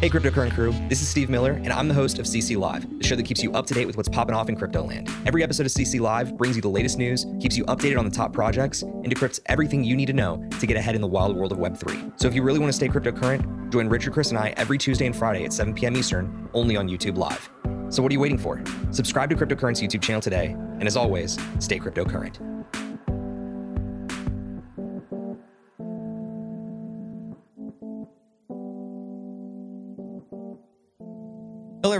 Hey, 0.00 0.08
cryptocurrent 0.08 0.54
crew, 0.54 0.72
this 0.88 1.02
is 1.02 1.08
Steve 1.10 1.28
Miller, 1.28 1.52
and 1.62 1.68
I'm 1.68 1.86
the 1.86 1.92
host 1.92 2.18
of 2.18 2.24
CC 2.24 2.56
Live, 2.56 2.88
the 2.98 3.06
show 3.06 3.16
that 3.16 3.26
keeps 3.26 3.42
you 3.42 3.52
up 3.52 3.66
to 3.66 3.74
date 3.74 3.84
with 3.84 3.98
what's 3.98 4.08
popping 4.08 4.34
off 4.34 4.48
in 4.48 4.56
crypto 4.56 4.82
land. 4.82 5.10
Every 5.26 5.42
episode 5.42 5.66
of 5.66 5.72
CC 5.72 6.00
Live 6.00 6.38
brings 6.38 6.56
you 6.56 6.62
the 6.62 6.70
latest 6.70 6.96
news, 6.96 7.26
keeps 7.38 7.54
you 7.54 7.66
updated 7.66 7.98
on 7.98 8.06
the 8.06 8.10
top 8.10 8.32
projects, 8.32 8.80
and 8.80 9.14
decrypts 9.14 9.40
everything 9.44 9.84
you 9.84 9.94
need 9.94 10.06
to 10.06 10.14
know 10.14 10.42
to 10.58 10.66
get 10.66 10.78
ahead 10.78 10.94
in 10.94 11.02
the 11.02 11.06
wild 11.06 11.36
world 11.36 11.52
of 11.52 11.58
Web3. 11.58 12.18
So 12.18 12.28
if 12.28 12.34
you 12.34 12.42
really 12.42 12.58
want 12.58 12.70
to 12.70 12.76
stay 12.76 12.88
cryptocurrent, 12.88 13.70
join 13.70 13.90
Richard, 13.90 14.14
Chris, 14.14 14.30
and 14.30 14.38
I 14.38 14.54
every 14.56 14.78
Tuesday 14.78 15.04
and 15.04 15.14
Friday 15.14 15.44
at 15.44 15.52
7 15.52 15.74
p.m. 15.74 15.94
Eastern, 15.94 16.48
only 16.54 16.78
on 16.78 16.88
YouTube 16.88 17.18
Live. 17.18 17.50
So 17.90 18.02
what 18.02 18.10
are 18.10 18.14
you 18.14 18.20
waiting 18.20 18.38
for? 18.38 18.62
Subscribe 18.92 19.28
to 19.28 19.36
Cryptocurrent 19.36 19.86
YouTube 19.86 20.00
channel 20.00 20.22
today, 20.22 20.56
and 20.78 20.86
as 20.86 20.96
always, 20.96 21.38
stay 21.58 21.78
cryptocurrent. 21.78 22.59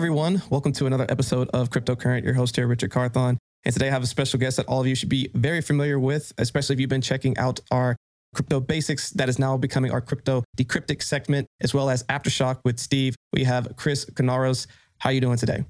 Everyone. 0.00 0.40
Welcome 0.48 0.72
to 0.72 0.86
another 0.86 1.04
episode 1.10 1.50
of 1.50 1.68
Cryptocurrent. 1.68 2.24
Your 2.24 2.32
host 2.32 2.56
here, 2.56 2.66
Richard 2.66 2.90
Carthon. 2.90 3.36
And 3.64 3.72
today 3.74 3.88
I 3.88 3.90
have 3.90 4.02
a 4.02 4.06
special 4.06 4.40
guest 4.40 4.56
that 4.56 4.64
all 4.64 4.80
of 4.80 4.86
you 4.86 4.94
should 4.94 5.10
be 5.10 5.28
very 5.34 5.60
familiar 5.60 5.98
with, 5.98 6.32
especially 6.38 6.72
if 6.72 6.80
you've 6.80 6.88
been 6.88 7.02
checking 7.02 7.36
out 7.36 7.60
our 7.70 7.96
crypto 8.34 8.60
basics 8.60 9.10
that 9.10 9.28
is 9.28 9.38
now 9.38 9.58
becoming 9.58 9.92
our 9.92 10.00
Crypto 10.00 10.42
Decrypted 10.56 11.02
segment, 11.02 11.46
as 11.60 11.74
well 11.74 11.90
as 11.90 12.02
Aftershock 12.04 12.60
with 12.64 12.80
Steve. 12.80 13.14
We 13.34 13.44
have 13.44 13.76
Chris 13.76 14.06
Canaros. 14.06 14.66
How 15.00 15.10
are 15.10 15.12
you 15.12 15.20
doing 15.20 15.36
today? 15.36 15.66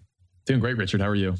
Doing 0.46 0.60
great, 0.60 0.76
Richard. 0.76 1.00
How 1.00 1.08
are 1.08 1.16
you? 1.16 1.34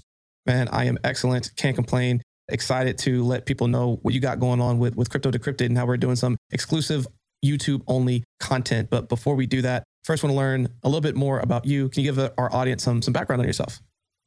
Man, 0.44 0.66
I 0.72 0.86
am 0.86 0.98
excellent. 1.04 1.52
Can't 1.54 1.76
complain. 1.76 2.20
Excited 2.48 2.98
to 2.98 3.22
let 3.22 3.46
people 3.46 3.68
know 3.68 4.00
what 4.02 4.14
you 4.14 4.20
got 4.20 4.40
going 4.40 4.60
on 4.60 4.80
with, 4.80 4.96
with 4.96 5.10
Crypto 5.10 5.30
Decrypted 5.30 5.66
and 5.66 5.78
how 5.78 5.86
we're 5.86 5.96
doing 5.96 6.16
some 6.16 6.36
exclusive 6.50 7.06
YouTube 7.44 7.82
only 7.86 8.24
content. 8.40 8.90
But 8.90 9.08
before 9.08 9.36
we 9.36 9.46
do 9.46 9.62
that, 9.62 9.84
First, 10.04 10.22
want 10.22 10.32
to 10.32 10.36
learn 10.36 10.68
a 10.82 10.88
little 10.88 11.00
bit 11.00 11.16
more 11.16 11.40
about 11.40 11.66
you. 11.66 11.88
Can 11.90 12.02
you 12.02 12.12
give 12.12 12.32
our 12.38 12.54
audience 12.54 12.82
some 12.82 13.02
some 13.02 13.12
background 13.12 13.40
on 13.40 13.46
yourself? 13.46 13.80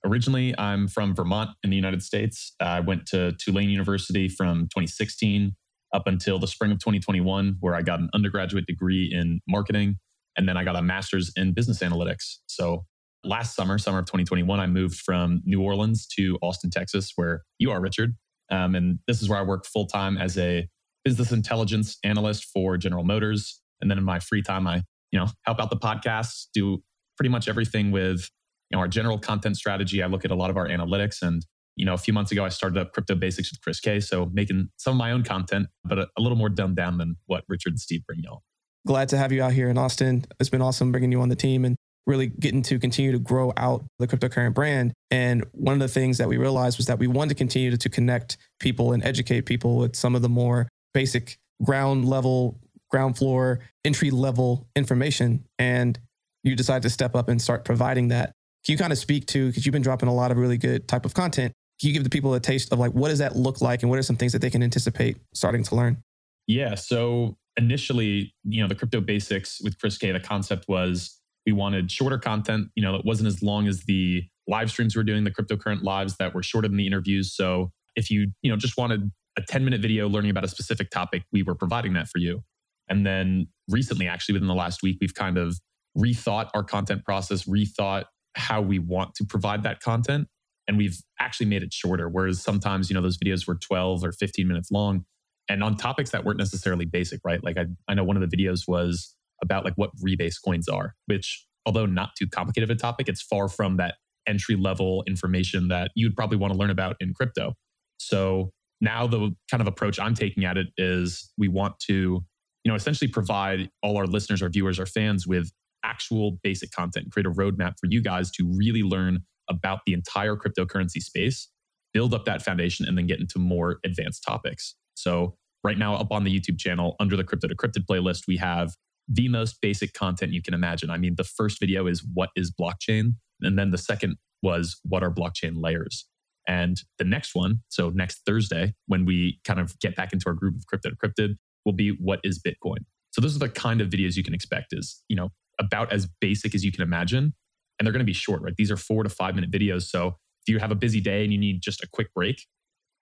Originally, 0.06 0.54
I'm 0.58 0.88
from 0.88 1.16
Vermont 1.16 1.52
in 1.64 1.70
the 1.70 1.76
United 1.76 2.04
States. 2.04 2.54
I 2.60 2.82
went 2.82 3.06
to 3.08 3.32
Tulane 3.34 3.70
University 3.70 4.28
from 4.28 4.64
2016 4.64 5.56
up 5.94 6.08
until 6.08 6.40
the 6.40 6.48
spring 6.48 6.72
of 6.72 6.80
2021, 6.80 7.58
where 7.62 7.74
I 7.74 7.82
got 7.82 8.00
an 8.00 8.10
undergraduate 8.14 8.66
degree 8.66 9.10
in 9.14 9.40
marketing, 9.48 9.98
and 10.38 10.48
then 10.48 10.58
I 10.58 10.64
got 10.64 10.76
a 10.76 10.82
master's 10.82 11.32
in 11.36 11.54
business 11.54 11.80
analytics. 11.80 12.40
So 12.48 12.86
last 13.24 13.56
summer, 13.56 13.78
summer 13.78 14.00
of 14.00 14.06
2021, 14.06 14.60
I 14.60 14.68
moved 14.68 15.00
from 15.00 15.42
New 15.46 15.62
Orleans 15.62 16.06
to 16.18 16.38
Austin, 16.42 16.70
Texas, 16.70 17.14
where 17.16 17.44
you 17.58 17.72
are, 17.72 17.80
Richard. 17.80 18.16
Um, 18.52 18.76
and 18.76 19.00
this 19.08 19.22
is 19.22 19.30
where 19.30 19.40
I 19.40 19.44
work 19.44 19.66
full 19.66 19.88
time 19.88 20.18
as 20.18 20.38
a 20.38 20.68
business 21.06 21.32
intelligence 21.32 21.98
analyst 22.04 22.46
for 22.46 22.78
General 22.78 23.04
Motors. 23.04 23.62
And 23.82 23.90
then 23.90 23.98
in 23.98 24.04
my 24.04 24.20
free 24.20 24.42
time, 24.42 24.68
I 24.68 24.84
you 25.14 25.20
know, 25.20 25.28
help 25.44 25.62
out 25.62 25.70
the 25.70 25.78
podcast, 25.78 26.48
do 26.54 26.84
pretty 27.16 27.30
much 27.30 27.48
everything 27.48 27.92
with 27.92 28.28
you 28.70 28.76
know 28.76 28.80
our 28.80 28.88
general 28.90 29.20
content 29.20 29.56
strategy. 29.56 30.04
I 30.04 30.08
look 30.08 30.26
at 30.26 30.32
a 30.32 30.36
lot 30.36 30.50
of 30.50 30.58
our 30.58 30.68
analytics 30.68 31.22
and 31.22 31.46
you 31.76 31.86
know, 31.86 31.94
a 31.94 31.98
few 31.98 32.14
months 32.14 32.32
ago, 32.32 32.46
I 32.46 32.50
started 32.50 32.80
up 32.80 32.94
Crypto 32.94 33.16
Basics 33.16 33.52
with 33.52 33.62
Chris 33.62 33.80
K. 33.80 34.00
So 34.00 34.30
making 34.32 34.70
some 34.78 34.92
of 34.94 34.98
my 34.98 35.12
own 35.12 35.24
content, 35.24 35.68
but 35.84 35.98
a, 35.98 36.08
a 36.18 36.22
little 36.22 36.38
more 36.38 36.50
dumbed 36.50 36.76
down 36.76 36.98
than 36.98 37.18
what 37.26 37.44
Richard 37.48 37.72
and 37.72 37.80
Steve 37.80 38.06
bring 38.06 38.20
y'all. 38.22 38.44
Glad 38.86 39.10
to 39.10 39.18
have 39.18 39.32
you 39.32 39.42
out 39.42 39.54
here 39.54 39.70
in 39.70 39.78
Austin. 39.78 40.26
It's 40.40 40.50
been 40.50 40.62
awesome 40.62 40.92
bringing 40.92 41.12
you 41.12 41.22
on 41.22 41.30
the 41.30 41.36
team 41.36 41.66
and 41.66 41.76
really 42.06 42.28
getting 42.28 42.62
to 42.64 42.78
continue 42.80 43.12
to 43.14 43.20
grow 43.20 43.54
out 43.56 43.86
the 43.98 44.08
cryptocurrent 44.08 44.54
brand. 44.54 44.94
And 45.10 45.46
one 45.54 45.74
of 45.74 45.80
the 45.80 45.88
things 45.88 46.18
that 46.18 46.28
we 46.28 46.38
realized 46.38 46.78
was 46.78 46.88
that 46.88 47.00
we 47.00 47.08
wanted 47.08 47.30
to 47.30 47.36
continue 47.36 47.72
to, 47.72 47.78
to 47.78 47.90
connect 47.90 48.38
people 48.60 48.92
and 48.92 49.04
educate 49.04 49.42
people 49.42 49.78
with 49.78 49.96
some 49.96 50.16
of 50.16 50.22
the 50.22 50.30
more 50.30 50.68
basic 50.94 51.38
ground 51.64 52.06
level 52.08 52.60
ground 52.94 53.18
floor, 53.18 53.60
entry 53.84 54.12
level 54.12 54.68
information, 54.76 55.44
and 55.58 56.00
you 56.44 56.56
decide 56.56 56.84
to 56.84 56.92
step 56.92 57.16
up 57.16 57.28
and 57.28 57.42
start 57.42 57.66
providing 57.66 58.10
that. 58.10 58.34
Can 58.64 58.74
you 58.74 58.78
kind 58.78 58.94
of 58.94 59.00
speak 59.00 59.26
to, 59.28 59.48
because 59.48 59.66
you've 59.66 59.74
been 59.74 59.82
dropping 59.82 60.08
a 60.10 60.14
lot 60.14 60.30
of 60.30 60.38
really 60.38 60.60
good 60.60 60.88
type 60.88 61.04
of 61.04 61.16
content, 61.16 61.54
can 61.80 61.88
you 61.88 61.94
give 61.94 62.04
the 62.04 62.10
people 62.12 62.36
a 62.36 62.40
taste 62.40 62.72
of 62.72 62.78
like 62.78 62.92
what 62.92 63.10
does 63.10 63.18
that 63.18 63.36
look 63.36 63.62
like 63.62 63.82
and 63.82 63.90
what 63.90 63.98
are 63.98 64.04
some 64.04 64.16
things 64.16 64.32
that 64.32 64.44
they 64.44 64.52
can 64.52 64.62
anticipate 64.62 65.18
starting 65.34 65.64
to 65.64 65.76
learn? 65.76 65.98
Yeah. 66.46 66.76
So 66.76 67.36
initially, 67.58 68.32
you 68.44 68.62
know, 68.62 68.68
the 68.68 68.76
crypto 68.76 69.02
basics 69.02 69.60
with 69.64 69.80
Chris 69.80 69.98
K, 69.98 70.12
the 70.12 70.20
concept 70.20 70.66
was 70.68 71.20
we 71.48 71.52
wanted 71.52 71.92
shorter 71.92 72.20
content, 72.20 72.68
you 72.76 72.84
know, 72.84 72.94
it 72.96 73.04
wasn't 73.06 73.28
as 73.28 73.42
long 73.42 73.68
as 73.68 73.86
the 73.86 74.24
live 74.48 74.70
streams 74.70 74.96
we 74.96 75.00
are 75.00 75.04
doing, 75.04 75.24
the 75.24 75.32
cryptocurrent 75.32 75.82
lives 75.82 76.16
that 76.18 76.36
were 76.36 76.44
shorter 76.44 76.68
than 76.68 76.78
the 76.78 76.86
interviews. 76.86 77.36
So 77.36 77.72
if 77.96 78.12
you, 78.12 78.32
you 78.44 78.52
know, 78.52 78.56
just 78.56 78.78
wanted 78.78 79.12
a 79.36 79.42
10 79.42 79.66
minute 79.66 79.82
video 79.82 80.08
learning 80.08 80.30
about 80.30 80.44
a 80.44 80.48
specific 80.48 80.92
topic, 80.92 81.24
we 81.32 81.42
were 81.42 81.56
providing 81.56 81.94
that 81.94 82.08
for 82.08 82.20
you. 82.20 82.44
And 82.90 83.06
then 83.06 83.48
recently, 83.70 84.08
actually, 84.08 84.34
within 84.34 84.48
the 84.48 84.56
last 84.56 84.84
week, 84.84 84.98
we've 85.00 85.14
kind 85.14 85.38
of 85.38 85.60
rethought 85.98 86.50
our 86.54 86.64
content 86.64 87.04
process, 87.04 87.44
rethought 87.44 88.06
how 88.36 88.62
we 88.62 88.80
want 88.80 89.16
to 89.16 89.26
provide 89.26 89.64
that 89.64 89.80
content. 89.80 90.28
And 90.68 90.78
we've 90.78 90.98
actually 91.20 91.48
made 91.48 91.64
it 91.64 91.74
shorter. 91.74 92.10
Whereas 92.10 92.42
sometimes, 92.42 92.90
you 92.90 92.94
know, 92.94 93.02
those 93.02 93.18
videos 93.18 93.48
were 93.48 93.56
12 93.56 94.04
or 94.04 94.12
15 94.12 94.48
minutes 94.48 94.72
long 94.72 95.06
and 95.50 95.64
on 95.64 95.76
topics 95.76 96.12
that 96.12 96.24
weren't 96.24 96.40
necessarily 96.40 96.86
basic, 96.86 97.20
right? 97.24 97.44
Like 97.44 97.58
I, 97.58 97.66
I 97.88 97.94
know 97.94 98.04
one 98.04 98.22
of 98.22 98.30
the 98.30 98.36
videos 98.36 98.68
was 98.68 99.16
about 99.42 99.66
like 99.66 99.74
what 99.76 99.92
rebase 99.98 100.36
coins 100.44 100.70
are, 100.70 100.96
which 101.06 101.46
although 101.66 101.86
not 101.86 102.12
too 102.18 102.28
complicated 102.28 102.70
of 102.70 102.76
a 102.76 102.80
topic, 102.80 103.10
it's 103.10 103.22
far 103.22 103.50
from 103.50 103.78
that 103.78 103.96
entry 104.26 104.56
level 104.56 105.04
information 105.06 105.68
that 105.68 105.92
you'd 105.96 106.16
probably 106.16 106.38
want 106.38 106.54
to 106.54 106.60
learn 106.60 106.70
about 106.70 106.96
in 107.00 107.14
crypto. 107.14 107.54
So 107.98 108.52
now 108.80 109.06
the 109.06 109.36
kind 109.50 109.62
of 109.62 109.68
approach 109.68 110.00
I'm 110.00 110.14
taking 110.14 110.46
at 110.46 110.58
it 110.58 110.68
is 110.78 111.32
we 111.38 111.48
want 111.50 111.78
to 111.88 112.24
you 112.64 112.72
know, 112.72 112.76
essentially 112.76 113.10
provide 113.10 113.70
all 113.82 113.98
our 113.98 114.08
listeners, 114.08 114.42
our 114.42 114.50
viewers, 114.50 114.80
our 114.80 114.86
fans 114.86 115.28
with 115.28 115.52
actual 115.84 116.40
basic 116.44 116.72
content, 116.72 117.12
create 117.12 117.26
a 117.26 117.32
roadmap 117.32 117.74
for 117.80 117.88
you 117.90 118.02
guys 118.02 118.32
to 118.32 118.50
really 118.56 118.84
learn 118.84 119.20
about 119.50 119.80
the 119.86 119.94
entire 119.94 120.36
cryptocurrency 120.36 121.02
space, 121.02 121.50
build 121.94 122.14
up 122.14 122.26
that 122.26 122.42
foundation, 122.42 122.88
and 122.88 122.98
then 122.98 123.06
get 123.06 123.20
into 123.20 123.38
more 123.38 123.80
advanced 123.84 124.24
topics. 124.26 124.76
So, 124.96 125.36
right 125.64 125.78
now, 125.78 125.96
up 125.96 126.12
on 126.12 126.24
the 126.24 126.40
YouTube 126.40 126.58
channel, 126.58 126.96
under 127.00 127.18
the 127.18 127.24
Crypto 127.24 127.48
Decrypted 127.48 127.86
playlist, 127.86 128.24
we 128.28 128.38
have 128.38 128.76
the 129.08 129.28
most 129.28 129.58
basic 129.62 129.94
content 129.94 130.32
you 130.32 130.42
can 130.42 130.54
imagine. 130.54 130.90
I 130.90 130.98
mean, 130.98 131.16
the 131.16 131.24
first 131.26 131.60
video 131.60 131.88
is 131.88 132.06
what 132.14 132.30
is 132.36 132.52
blockchain? 132.52 133.16
And 133.42 133.60
then 133.60 133.72
the 133.72 133.78
second 133.78 134.16
was 134.42 134.80
what 134.84 135.04
are 135.04 135.12
blockchain 135.12 135.62
layers? 135.62 136.08
And 136.48 136.78
the 136.98 137.06
next 137.06 137.36
one, 137.36 137.60
so 137.70 137.90
next 137.90 138.22
Thursday, 138.26 138.74
when 138.88 139.06
we 139.06 139.40
kind 139.46 139.60
of 139.60 139.78
get 139.80 139.96
back 139.96 140.14
into 140.14 140.26
our 140.28 140.34
group 140.34 140.56
of 140.56 140.66
Crypto 140.68 140.90
Decrypted, 140.90 141.36
will 141.66 141.74
be 141.74 141.90
what 142.00 142.20
is 142.24 142.40
Bitcoin. 142.40 142.80
So 143.12 143.22
those 143.22 143.36
are 143.36 143.40
the 143.40 143.50
kind 143.50 143.82
of 143.82 143.90
videos 143.90 144.16
you 144.16 144.24
can 144.24 144.34
expect 144.34 144.68
is, 144.72 145.04
you 145.08 145.16
know, 145.16 145.30
about 145.60 145.92
as 145.94 146.08
basic 146.20 146.56
as 146.56 146.64
you 146.64 146.72
can 146.72 146.82
imagine. 146.82 147.34
And 147.78 147.86
they're 147.86 147.94
going 147.94 148.00
to 148.00 148.06
be 148.06 148.14
short, 148.14 148.42
right? 148.42 148.56
These 148.58 148.72
are 148.72 148.78
four 148.78 149.04
to 149.04 149.10
five 149.10 149.36
minute 149.36 149.52
videos. 149.52 149.84
So 149.84 150.18
if 150.46 150.52
you 150.54 150.60
have 150.60 150.72
a 150.72 150.76
busy 150.76 151.00
day 151.00 151.24
and 151.24 151.32
you 151.32 151.40
need 151.40 151.62
just 151.62 151.84
a 151.84 151.88
quick 151.92 152.14
break, 152.14 152.44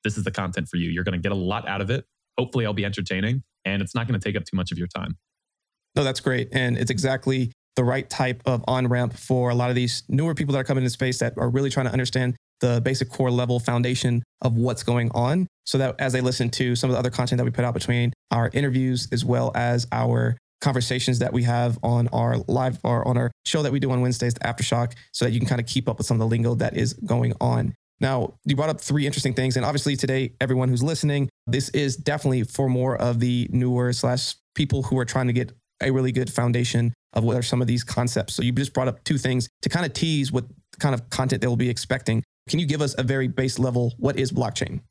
this 0.04 0.18
is 0.18 0.24
the 0.24 0.32
content 0.32 0.68
for 0.68 0.78
you. 0.78 0.90
You're 0.90 1.04
going 1.04 1.14
to 1.14 1.22
get 1.22 1.32
a 1.32 1.36
lot 1.36 1.68
out 1.68 1.82
of 1.82 1.90
it. 1.90 2.06
Hopefully, 2.38 2.66
I'll 2.66 2.74
be 2.74 2.86
entertaining 2.86 3.44
and 3.66 3.82
it's 3.82 3.94
not 3.94 4.08
going 4.08 4.20
to 4.20 4.24
take 4.24 4.36
up 4.36 4.46
too 4.46 4.56
much 4.56 4.72
of 4.72 4.78
your 4.78 4.88
time. 4.88 5.18
No, 5.96 6.04
that's 6.04 6.20
great. 6.20 6.50
And 6.52 6.78
it's 6.78 6.92
exactly 6.92 7.52
the 7.76 7.84
right 7.84 8.10
type 8.10 8.42
of 8.46 8.64
on 8.68 8.88
ramp 8.88 9.14
for 9.14 9.50
a 9.50 9.56
lot 9.56 9.70
of 9.70 9.76
these 9.76 10.04
newer 10.10 10.34
people 10.34 10.54
that 10.54 10.60
are 10.60 10.64
coming 10.64 10.84
into 10.84 10.92
space 10.92 11.20
that 11.20 11.34
are 11.38 11.50
really 11.50 11.70
trying 11.70 11.86
to 11.86 11.92
understand 11.92 12.36
the 12.62 12.82
basic 12.82 13.10
core 13.10 13.32
level 13.32 13.60
foundation 13.60 14.24
of 14.42 14.56
what's 14.56 14.84
going 14.84 15.12
on 15.14 15.48
so 15.66 15.78
that 15.78 15.96
as 16.00 16.14
they 16.14 16.22
listen 16.22 16.50
to 16.50 16.76
some 16.76 16.90
of 16.90 16.94
the 16.94 17.00
other 17.00 17.10
content 17.10 17.38
that 17.38 17.46
we 17.46 17.52
put 17.52 17.66
out 17.66 17.74
between 17.74 18.14
our 18.32 18.50
interviews 18.54 19.08
as 19.12 19.26
well 19.26 19.52
as 19.56 19.88
our 19.92 20.38
conversations 20.62 21.20
that 21.20 21.34
we 21.34 21.44
have 21.44 21.78
on 21.84 22.08
our 22.10 22.38
live 22.48 22.80
or 22.84 23.06
on 23.08 23.18
our 23.18 23.32
show 23.46 23.64
that 23.64 23.72
we 23.72 23.80
do 23.80 23.92
on 23.92 24.02
Wednesdays, 24.02 24.34
the 24.36 24.40
Aftershock, 24.42 24.94
so 25.12 25.26
that 25.26 25.32
you 25.32 25.40
can 25.40 25.50
kind 25.50 25.60
of 25.60 25.68
keep 25.68 25.90
up 25.90 25.98
with 25.98 26.08
some 26.08 26.16
of 26.16 26.20
the 26.20 26.28
lingo 26.28 26.56
that 26.56 26.78
is 26.78 26.94
going 26.94 27.34
on. 27.42 27.74
Now, 28.00 28.34
you 28.46 28.56
brought 28.56 28.70
up 28.70 28.82
three 28.82 29.06
interesting 29.06 29.34
things. 29.34 29.58
And 29.58 29.66
obviously, 29.66 29.96
today, 29.96 30.34
everyone 30.42 30.70
who's 30.70 30.82
listening, 30.82 31.30
this 31.46 31.70
is 31.70 31.96
definitely 31.96 32.44
for 32.44 32.68
more 32.68 32.96
of 32.96 33.20
the 33.20 33.48
newer 33.52 33.94
slash 33.94 34.36
people 34.56 34.84
who 34.84 34.98
are 34.98 35.06
trying 35.06 35.28
to 35.28 35.34
get 35.34 35.52
a 35.82 35.92
really 35.92 36.12
good 36.12 36.32
foundation 36.32 36.94
of 37.14 37.24
what 37.24 37.36
are 37.36 37.42
some 37.42 37.62
of 37.62 37.68
these 37.68 37.84
concepts. 37.84 38.34
So 38.34 38.44
you 38.44 38.52
just 38.52 38.74
brought 38.74 38.88
up 38.88 39.04
two 39.04 39.18
things 39.18 39.50
to 39.62 39.70
kind 39.70 39.86
of 39.86 39.94
tease 39.94 40.32
what 40.32 40.46
kind 40.80 40.96
of 40.96 41.10
content 41.10 41.42
they 41.42 41.48
will 41.48 41.58
be 41.58 41.70
expecting. 41.70 42.24
Can 42.50 42.60
you 42.60 42.66
give 42.66 42.82
us 42.82 42.96
a 42.98 43.04
very 43.04 43.28
base 43.28 43.60
level? 43.60 43.94
What 43.98 44.18
is 44.18 44.32
blockchain? 44.32 44.82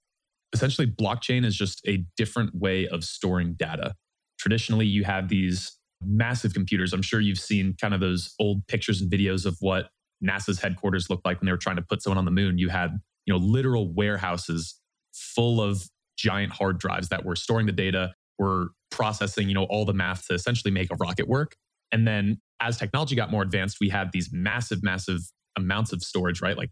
Essentially, 0.53 0.87
blockchain 0.87 1.45
is 1.45 1.57
just 1.57 1.81
a 1.87 2.05
different 2.17 2.55
way 2.55 2.87
of 2.89 3.05
storing 3.05 3.55
data. 3.55 3.95
Traditionally, 4.39 4.87
you 4.87 5.05
have 5.05 5.29
these 5.29 5.77
massive 6.03 6.55
computers. 6.55 6.93
I'm 6.93 7.03
sure 7.03 7.21
you've 7.21 7.39
seen 7.39 7.75
kind 7.81 7.95
of 7.95 8.01
those 8.01 8.35
old 8.39 8.67
pictures 8.67 9.01
and 9.01 9.11
videos 9.11 9.47
of 9.47 9.57
what 9.61 9.91
NASA's 10.25 10.61
headquarters 10.61 11.11
looked 11.11 11.25
like 11.25 11.41
when 11.41 11.47
they 11.47 11.53
were 11.53 11.59
trying 11.59 11.77
to 11.77 11.83
put 11.83 12.03
someone 12.03 12.19
on 12.19 12.25
the 12.25 12.31
moon. 12.31 12.59
You 12.59 12.69
had, 12.69 12.99
you 13.27 13.35
know, 13.35 13.39
literal 13.39 13.93
warehouses 13.93 14.81
full 15.13 15.61
of 15.61 15.89
giant 16.17 16.53
hard 16.53 16.79
drives 16.79 17.09
that 17.09 17.25
were 17.25 17.37
storing 17.37 17.67
the 17.67 17.73
data, 17.73 18.15
were 18.39 18.69
processing, 18.91 19.49
you 19.49 19.55
know, 19.55 19.65
all 19.65 19.85
the 19.85 19.93
math 19.93 20.27
to 20.29 20.35
essentially 20.35 20.71
make 20.71 20.91
a 20.91 20.97
rocket 20.97 21.29
work. 21.29 21.55
And 21.93 22.07
then 22.07 22.41
as 22.61 22.77
technology 22.77 23.15
got 23.17 23.31
more 23.31 23.43
advanced, 23.43 23.79
we 23.81 23.89
had 23.89 24.11
these 24.13 24.31
massive, 24.33 24.83
massive 24.83 25.21
amounts 25.57 25.93
of 25.93 26.03
storage, 26.03 26.41
right? 26.41 26.57
Like 26.57 26.71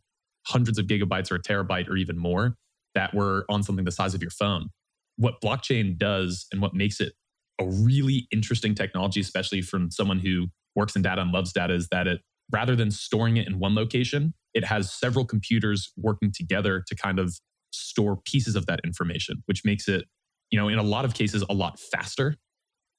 hundreds 0.49 0.79
of 0.79 0.87
gigabytes 0.87 1.31
or 1.31 1.37
a 1.37 1.43
terabyte 1.43 1.89
or 1.89 1.97
even 1.97 2.19
more 2.19 2.57
that 2.95 3.15
were 3.15 3.45
on 3.49 3.63
something 3.63 3.85
the 3.85 3.93
size 3.93 4.15
of 4.15 4.23
your 4.23 4.31
phone. 4.31 4.69
What 5.17 5.41
blockchain 5.43 5.99
does 5.99 6.47
and 6.53 6.61
what 6.61 6.75
makes 6.75 7.01
it 7.01 7.13
a 7.61 7.67
really 7.67 8.27
interesting 8.31 8.75
technology, 8.75 9.21
especially 9.21 9.63
from 9.63 9.91
someone 9.91 10.19
who 10.19 10.47
works 10.75 10.97
in 10.97 11.03
data 11.03 11.21
and 11.21 11.33
loves 11.33 11.53
data, 11.53 11.75
is 11.75 11.89
that 11.89 12.07
it 12.07 12.21
rather 12.51 12.75
than 12.75 12.91
storing 12.91 13.37
it 13.37 13.47
in 13.47 13.59
one 13.59 13.75
location, 13.75 14.33
it 14.55 14.65
has 14.65 14.93
several 14.93 15.25
computers 15.25 15.93
working 15.97 16.33
together 16.33 16.83
to 16.87 16.95
kind 16.95 17.19
of 17.19 17.39
store 17.73 18.19
pieces 18.25 18.57
of 18.57 18.67
that 18.67 18.81
information, 18.85 19.43
which 19.47 19.65
makes 19.65 19.89
it, 19.89 20.07
you 20.51 20.59
know, 20.59 20.69
in 20.69 20.79
a 20.79 20.83
lot 20.83 21.05
of 21.05 21.15
cases, 21.15 21.45
a 21.51 21.55
lot 21.55 21.79
faster, 21.79 22.37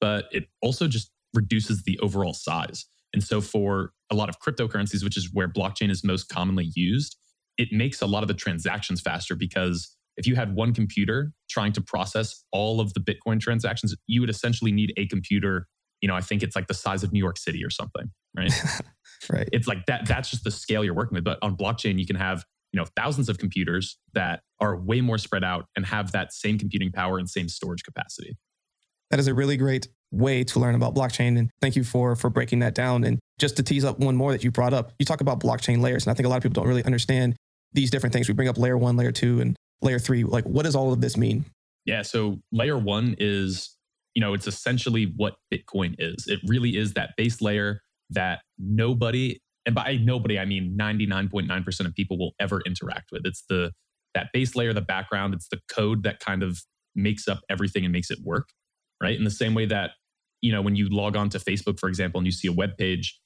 but 0.00 0.26
it 0.30 0.44
also 0.62 0.86
just 0.86 1.10
reduces 1.34 1.82
the 1.82 1.98
overall 1.98 2.34
size. 2.34 2.86
And 3.12 3.24
so 3.24 3.40
for 3.40 3.92
a 4.10 4.14
lot 4.14 4.28
of 4.28 4.38
cryptocurrencies, 4.38 5.02
which 5.02 5.16
is 5.16 5.30
where 5.32 5.48
blockchain 5.48 5.90
is 5.90 6.04
most 6.04 6.28
commonly 6.28 6.70
used, 6.74 7.16
it 7.58 7.68
makes 7.72 8.00
a 8.00 8.06
lot 8.06 8.22
of 8.22 8.28
the 8.28 8.34
transactions 8.34 9.00
faster 9.00 9.34
because 9.34 9.96
if 10.16 10.26
you 10.26 10.34
had 10.34 10.54
one 10.54 10.74
computer 10.74 11.32
trying 11.48 11.72
to 11.72 11.80
process 11.80 12.44
all 12.52 12.80
of 12.80 12.92
the 12.94 13.00
Bitcoin 13.00 13.40
transactions, 13.40 13.94
you 14.06 14.20
would 14.20 14.30
essentially 14.30 14.72
need 14.72 14.92
a 14.96 15.06
computer. 15.06 15.66
You 16.00 16.08
know, 16.08 16.14
I 16.14 16.20
think 16.20 16.42
it's 16.42 16.56
like 16.56 16.66
the 16.66 16.74
size 16.74 17.02
of 17.02 17.12
New 17.12 17.18
York 17.18 17.38
City 17.38 17.64
or 17.64 17.70
something, 17.70 18.10
right? 18.36 18.52
right. 19.30 19.48
It's 19.52 19.66
like 19.66 19.86
that. 19.86 20.06
That's 20.06 20.30
just 20.30 20.44
the 20.44 20.50
scale 20.50 20.84
you're 20.84 20.94
working 20.94 21.14
with. 21.14 21.24
But 21.24 21.38
on 21.42 21.56
blockchain, 21.56 21.98
you 21.98 22.06
can 22.06 22.16
have 22.16 22.44
you 22.72 22.78
know 22.78 22.86
thousands 22.96 23.28
of 23.28 23.38
computers 23.38 23.98
that 24.14 24.40
are 24.60 24.76
way 24.76 25.00
more 25.00 25.18
spread 25.18 25.44
out 25.44 25.66
and 25.76 25.86
have 25.86 26.12
that 26.12 26.32
same 26.32 26.58
computing 26.58 26.92
power 26.92 27.18
and 27.18 27.28
same 27.28 27.48
storage 27.48 27.82
capacity. 27.82 28.36
That 29.10 29.18
is 29.18 29.26
a 29.26 29.34
really 29.34 29.56
great 29.56 29.88
way 30.12 30.44
to 30.44 30.58
learn 30.60 30.74
about 30.74 30.94
blockchain. 30.94 31.38
And 31.38 31.50
thank 31.60 31.76
you 31.76 31.84
for 31.84 32.16
for 32.16 32.30
breaking 32.30 32.60
that 32.60 32.74
down. 32.74 33.04
And 33.04 33.18
just 33.40 33.56
to 33.56 33.62
tease 33.62 33.84
up 33.84 33.98
one 33.98 34.14
more 34.14 34.32
that 34.32 34.44
you 34.44 34.50
brought 34.50 34.72
up, 34.72 34.92
you 34.98 35.06
talk 35.06 35.20
about 35.20 35.40
blockchain 35.40 35.80
layers. 35.80 36.06
And 36.06 36.12
I 36.12 36.14
think 36.14 36.26
a 36.26 36.28
lot 36.28 36.36
of 36.36 36.42
people 36.42 36.62
don't 36.62 36.68
really 36.68 36.84
understand 36.84 37.34
these 37.72 37.90
different 37.90 38.12
things. 38.12 38.28
We 38.28 38.34
bring 38.34 38.48
up 38.48 38.58
layer 38.58 38.76
one, 38.76 38.96
layer 38.96 39.12
two, 39.12 39.40
and 39.40 39.56
layer 39.82 39.98
three. 39.98 40.22
Like, 40.22 40.44
what 40.44 40.64
does 40.64 40.76
all 40.76 40.92
of 40.92 41.00
this 41.00 41.16
mean? 41.16 41.46
Yeah. 41.86 42.02
So 42.02 42.40
layer 42.52 42.78
one 42.78 43.16
is, 43.18 43.76
you 44.14 44.20
know, 44.20 44.34
it's 44.34 44.46
essentially 44.46 45.12
what 45.16 45.36
Bitcoin 45.52 45.94
is. 45.98 46.26
It 46.26 46.40
really 46.46 46.76
is 46.76 46.92
that 46.94 47.10
base 47.16 47.40
layer 47.40 47.80
that 48.10 48.40
nobody, 48.58 49.38
and 49.64 49.74
by 49.74 49.96
nobody, 49.96 50.38
I 50.38 50.44
mean 50.44 50.76
99.9% 50.78 51.86
of 51.86 51.94
people 51.94 52.18
will 52.18 52.32
ever 52.38 52.60
interact 52.66 53.10
with. 53.10 53.22
It's 53.24 53.44
the 53.48 53.72
that 54.14 54.26
base 54.32 54.56
layer, 54.56 54.72
the 54.72 54.80
background, 54.80 55.34
it's 55.34 55.48
the 55.48 55.60
code 55.70 56.02
that 56.02 56.18
kind 56.18 56.42
of 56.42 56.60
makes 56.96 57.28
up 57.28 57.40
everything 57.48 57.84
and 57.84 57.92
makes 57.92 58.10
it 58.10 58.18
work. 58.24 58.48
Right. 59.00 59.16
In 59.16 59.24
the 59.24 59.30
same 59.30 59.54
way 59.54 59.64
that, 59.66 59.92
you 60.42 60.52
know, 60.52 60.60
when 60.60 60.76
you 60.76 60.88
log 60.90 61.16
on 61.16 61.30
to 61.30 61.38
Facebook, 61.38 61.78
for 61.78 61.88
example, 61.88 62.18
and 62.18 62.26
you 62.26 62.32
see 62.32 62.48
a 62.48 62.52
web 62.52 62.76
page, 62.76 63.18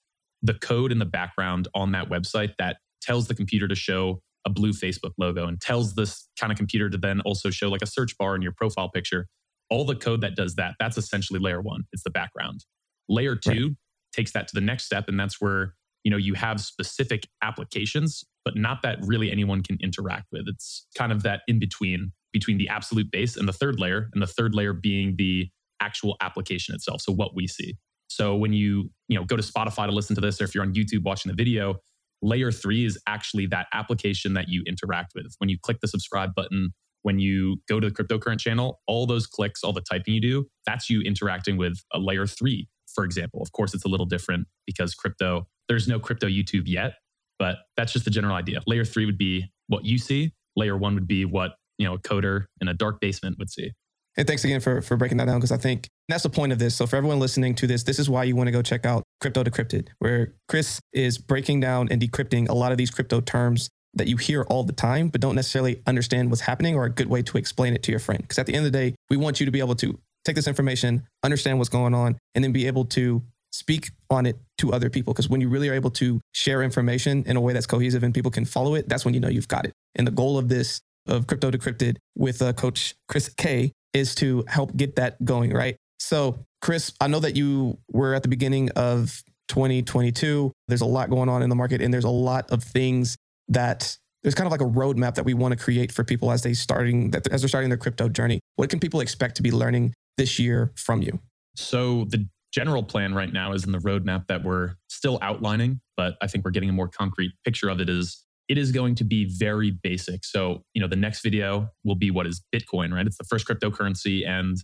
the 0.44 0.54
code 0.54 0.92
in 0.92 0.98
the 0.98 1.06
background 1.06 1.66
on 1.74 1.90
that 1.92 2.10
website 2.10 2.52
that 2.58 2.76
tells 3.02 3.26
the 3.26 3.34
computer 3.34 3.66
to 3.66 3.74
show 3.74 4.20
a 4.46 4.50
blue 4.50 4.72
Facebook 4.72 5.12
logo 5.18 5.46
and 5.46 5.60
tells 5.60 5.94
this 5.94 6.28
kind 6.38 6.52
of 6.52 6.58
computer 6.58 6.90
to 6.90 6.98
then 6.98 7.20
also 7.22 7.50
show 7.50 7.70
like 7.70 7.82
a 7.82 7.86
search 7.86 8.16
bar 8.18 8.36
in 8.36 8.42
your 8.42 8.52
profile 8.52 8.90
picture. 8.90 9.26
All 9.70 9.86
the 9.86 9.96
code 9.96 10.20
that 10.20 10.36
does 10.36 10.54
that, 10.56 10.74
that's 10.78 10.98
essentially 10.98 11.40
layer 11.40 11.62
one. 11.62 11.84
It's 11.92 12.02
the 12.02 12.10
background. 12.10 12.64
Layer 13.08 13.34
two 13.34 13.68
right. 13.68 13.76
takes 14.14 14.32
that 14.32 14.46
to 14.48 14.54
the 14.54 14.60
next 14.60 14.84
step, 14.84 15.08
and 15.08 15.18
that's 15.18 15.40
where 15.40 15.74
you 16.04 16.10
know 16.10 16.18
you 16.18 16.34
have 16.34 16.60
specific 16.60 17.26
applications, 17.42 18.22
but 18.44 18.54
not 18.56 18.82
that 18.82 18.98
really 19.02 19.32
anyone 19.32 19.62
can 19.62 19.78
interact 19.80 20.26
with. 20.30 20.44
It's 20.46 20.86
kind 20.96 21.10
of 21.10 21.22
that 21.22 21.40
in 21.48 21.58
between 21.58 22.12
between 22.32 22.58
the 22.58 22.68
absolute 22.68 23.10
base 23.10 23.36
and 23.36 23.48
the 23.48 23.52
third 23.52 23.80
layer, 23.80 24.10
and 24.12 24.22
the 24.22 24.26
third 24.26 24.54
layer 24.54 24.74
being 24.74 25.14
the 25.16 25.48
actual 25.80 26.16
application 26.20 26.74
itself. 26.74 27.00
So 27.00 27.12
what 27.12 27.34
we 27.34 27.46
see. 27.46 27.76
So 28.14 28.36
when 28.36 28.52
you 28.52 28.90
you 29.08 29.18
know 29.18 29.24
go 29.24 29.36
to 29.36 29.42
Spotify 29.42 29.86
to 29.86 29.92
listen 29.92 30.14
to 30.14 30.20
this, 30.20 30.40
or 30.40 30.44
if 30.44 30.54
you're 30.54 30.64
on 30.64 30.72
YouTube 30.72 31.02
watching 31.02 31.30
the 31.30 31.36
video, 31.36 31.76
Layer 32.22 32.52
three 32.52 32.84
is 32.84 32.98
actually 33.08 33.46
that 33.46 33.66
application 33.72 34.34
that 34.34 34.48
you 34.48 34.62
interact 34.66 35.12
with. 35.14 35.34
When 35.38 35.48
you 35.48 35.58
click 35.60 35.78
the 35.80 35.88
subscribe 35.88 36.34
button, 36.34 36.72
when 37.02 37.18
you 37.18 37.56
go 37.68 37.80
to 37.80 37.90
the 37.90 37.94
cryptocurrent 37.94 38.38
channel, 38.38 38.80
all 38.86 39.06
those 39.06 39.26
clicks, 39.26 39.64
all 39.64 39.72
the 39.72 39.82
typing 39.82 40.14
you 40.14 40.20
do, 40.20 40.46
that's 40.64 40.88
you 40.88 41.02
interacting 41.02 41.56
with 41.56 41.76
a 41.92 41.98
layer 41.98 42.26
three, 42.26 42.68
for 42.94 43.04
example. 43.04 43.42
Of 43.42 43.50
course, 43.52 43.74
it's 43.74 43.84
a 43.84 43.88
little 43.88 44.06
different 44.06 44.46
because 44.64 44.94
crypto, 44.94 45.48
there's 45.68 45.88
no 45.88 45.98
crypto 45.98 46.28
YouTube 46.28 46.64
yet, 46.66 46.94
but 47.38 47.56
that's 47.76 47.92
just 47.92 48.04
the 48.04 48.10
general 48.12 48.36
idea. 48.36 48.60
Layer 48.66 48.84
three 48.84 49.06
would 49.06 49.18
be 49.18 49.50
what 49.66 49.84
you 49.84 49.98
see. 49.98 50.32
Layer 50.56 50.76
one 50.76 50.94
would 50.94 51.08
be 51.08 51.24
what, 51.24 51.56
you 51.78 51.86
know, 51.86 51.94
a 51.94 51.98
coder 51.98 52.44
in 52.60 52.68
a 52.68 52.74
dark 52.74 53.00
basement 53.00 53.36
would 53.38 53.50
see. 53.50 53.72
And 54.16 54.26
thanks 54.26 54.44
again 54.44 54.60
for, 54.60 54.80
for 54.80 54.96
breaking 54.96 55.18
that 55.18 55.24
down 55.24 55.38
because 55.38 55.50
I 55.50 55.56
think 55.56 55.88
that's 56.08 56.22
the 56.22 56.30
point 56.30 56.52
of 56.52 56.58
this. 56.58 56.74
So 56.74 56.86
for 56.86 56.96
everyone 56.96 57.18
listening 57.18 57.54
to 57.56 57.66
this, 57.66 57.82
this 57.82 57.98
is 57.98 58.10
why 58.10 58.24
you 58.24 58.36
want 58.36 58.48
to 58.48 58.52
go 58.52 58.62
check 58.62 58.84
out 58.84 59.04
Crypto 59.20 59.42
Decrypted, 59.42 59.88
where 59.98 60.34
Chris 60.48 60.80
is 60.92 61.18
breaking 61.18 61.60
down 61.60 61.88
and 61.90 62.00
decrypting 62.00 62.48
a 62.48 62.54
lot 62.54 62.72
of 62.72 62.78
these 62.78 62.90
crypto 62.90 63.20
terms 63.20 63.68
that 63.94 64.08
you 64.08 64.16
hear 64.16 64.42
all 64.44 64.64
the 64.64 64.72
time, 64.72 65.08
but 65.08 65.20
don't 65.20 65.36
necessarily 65.36 65.80
understand 65.86 66.28
what's 66.28 66.42
happening 66.42 66.74
or 66.74 66.84
a 66.84 66.90
good 66.90 67.08
way 67.08 67.22
to 67.22 67.38
explain 67.38 67.74
it 67.74 67.82
to 67.84 67.92
your 67.92 68.00
friend. 68.00 68.20
Because 68.20 68.38
at 68.38 68.46
the 68.46 68.54
end 68.54 68.66
of 68.66 68.72
the 68.72 68.78
day, 68.78 68.94
we 69.08 69.16
want 69.16 69.40
you 69.40 69.46
to 69.46 69.52
be 69.52 69.60
able 69.60 69.76
to 69.76 69.98
take 70.24 70.36
this 70.36 70.48
information, 70.48 71.06
understand 71.22 71.58
what's 71.58 71.68
going 71.68 71.94
on, 71.94 72.18
and 72.34 72.42
then 72.42 72.52
be 72.52 72.66
able 72.66 72.84
to 72.86 73.22
speak 73.52 73.90
on 74.10 74.26
it 74.26 74.36
to 74.58 74.72
other 74.72 74.90
people. 74.90 75.12
Because 75.12 75.28
when 75.28 75.40
you 75.40 75.48
really 75.48 75.68
are 75.68 75.74
able 75.74 75.90
to 75.92 76.20
share 76.32 76.62
information 76.62 77.22
in 77.26 77.36
a 77.36 77.40
way 77.40 77.52
that's 77.52 77.66
cohesive 77.66 78.02
and 78.02 78.12
people 78.12 78.30
can 78.30 78.44
follow 78.44 78.74
it, 78.74 78.88
that's 78.88 79.04
when 79.04 79.14
you 79.14 79.20
know 79.20 79.28
you've 79.28 79.48
got 79.48 79.64
it. 79.64 79.72
And 79.94 80.06
the 80.06 80.10
goal 80.10 80.38
of 80.38 80.48
this 80.48 80.80
of 81.06 81.26
Crypto 81.26 81.50
Decrypted 81.50 81.96
with 82.16 82.42
uh, 82.42 82.52
Coach 82.52 82.94
Chris 83.08 83.28
K 83.28 83.72
is 83.92 84.14
to 84.16 84.44
help 84.48 84.76
get 84.76 84.96
that 84.96 85.24
going, 85.24 85.52
right? 85.52 85.76
So, 85.98 86.44
Chris, 86.60 86.92
I 87.00 87.08
know 87.08 87.20
that 87.20 87.36
you 87.36 87.78
were 87.90 88.14
at 88.14 88.22
the 88.22 88.28
beginning 88.28 88.70
of 88.70 89.22
2022. 89.48 90.52
There's 90.68 90.80
a 90.80 90.86
lot 90.86 91.10
going 91.10 91.28
on 91.28 91.42
in 91.42 91.48
the 91.48 91.56
market, 91.56 91.80
and 91.80 91.92
there's 91.92 92.04
a 92.04 92.10
lot 92.10 92.50
of 92.50 92.62
things 92.62 93.16
that 93.48 93.96
there's 94.22 94.34
kind 94.34 94.46
of 94.46 94.52
like 94.52 94.62
a 94.62 94.64
roadmap 94.64 95.14
that 95.14 95.24
we 95.24 95.34
want 95.34 95.56
to 95.56 95.62
create 95.62 95.92
for 95.92 96.02
people 96.02 96.32
as 96.32 96.42
they 96.42 96.54
starting 96.54 97.10
that 97.10 97.28
as 97.28 97.42
they're 97.42 97.48
starting 97.48 97.70
their 97.70 97.78
crypto 97.78 98.08
journey. 98.08 98.40
What 98.56 98.70
can 98.70 98.80
people 98.80 99.00
expect 99.00 99.36
to 99.36 99.42
be 99.42 99.50
learning 99.50 99.94
this 100.16 100.38
year 100.38 100.72
from 100.76 101.02
you? 101.02 101.20
So 101.56 102.06
the 102.06 102.26
general 102.52 102.82
plan 102.82 103.14
right 103.14 103.32
now 103.32 103.52
is 103.52 103.64
in 103.64 103.72
the 103.72 103.78
roadmap 103.78 104.26
that 104.28 104.42
we're 104.42 104.74
still 104.88 105.18
outlining, 105.20 105.80
but 105.96 106.14
I 106.22 106.26
think 106.26 106.44
we're 106.44 106.52
getting 106.52 106.70
a 106.70 106.72
more 106.72 106.88
concrete 106.88 107.32
picture 107.44 107.68
of 107.68 107.80
it 107.80 107.88
is 107.90 108.24
it 108.48 108.58
is 108.58 108.72
going 108.72 108.94
to 108.96 109.04
be 109.04 109.24
very 109.24 109.70
basic. 109.70 110.24
So, 110.24 110.62
you 110.74 110.80
know, 110.80 110.88
the 110.88 110.96
next 110.96 111.22
video 111.22 111.70
will 111.82 111.94
be 111.94 112.10
what 112.10 112.26
is 112.26 112.42
Bitcoin, 112.54 112.92
right? 112.92 113.06
It's 113.06 113.16
the 113.16 113.24
first 113.24 113.46
cryptocurrency. 113.46 114.26
And 114.26 114.56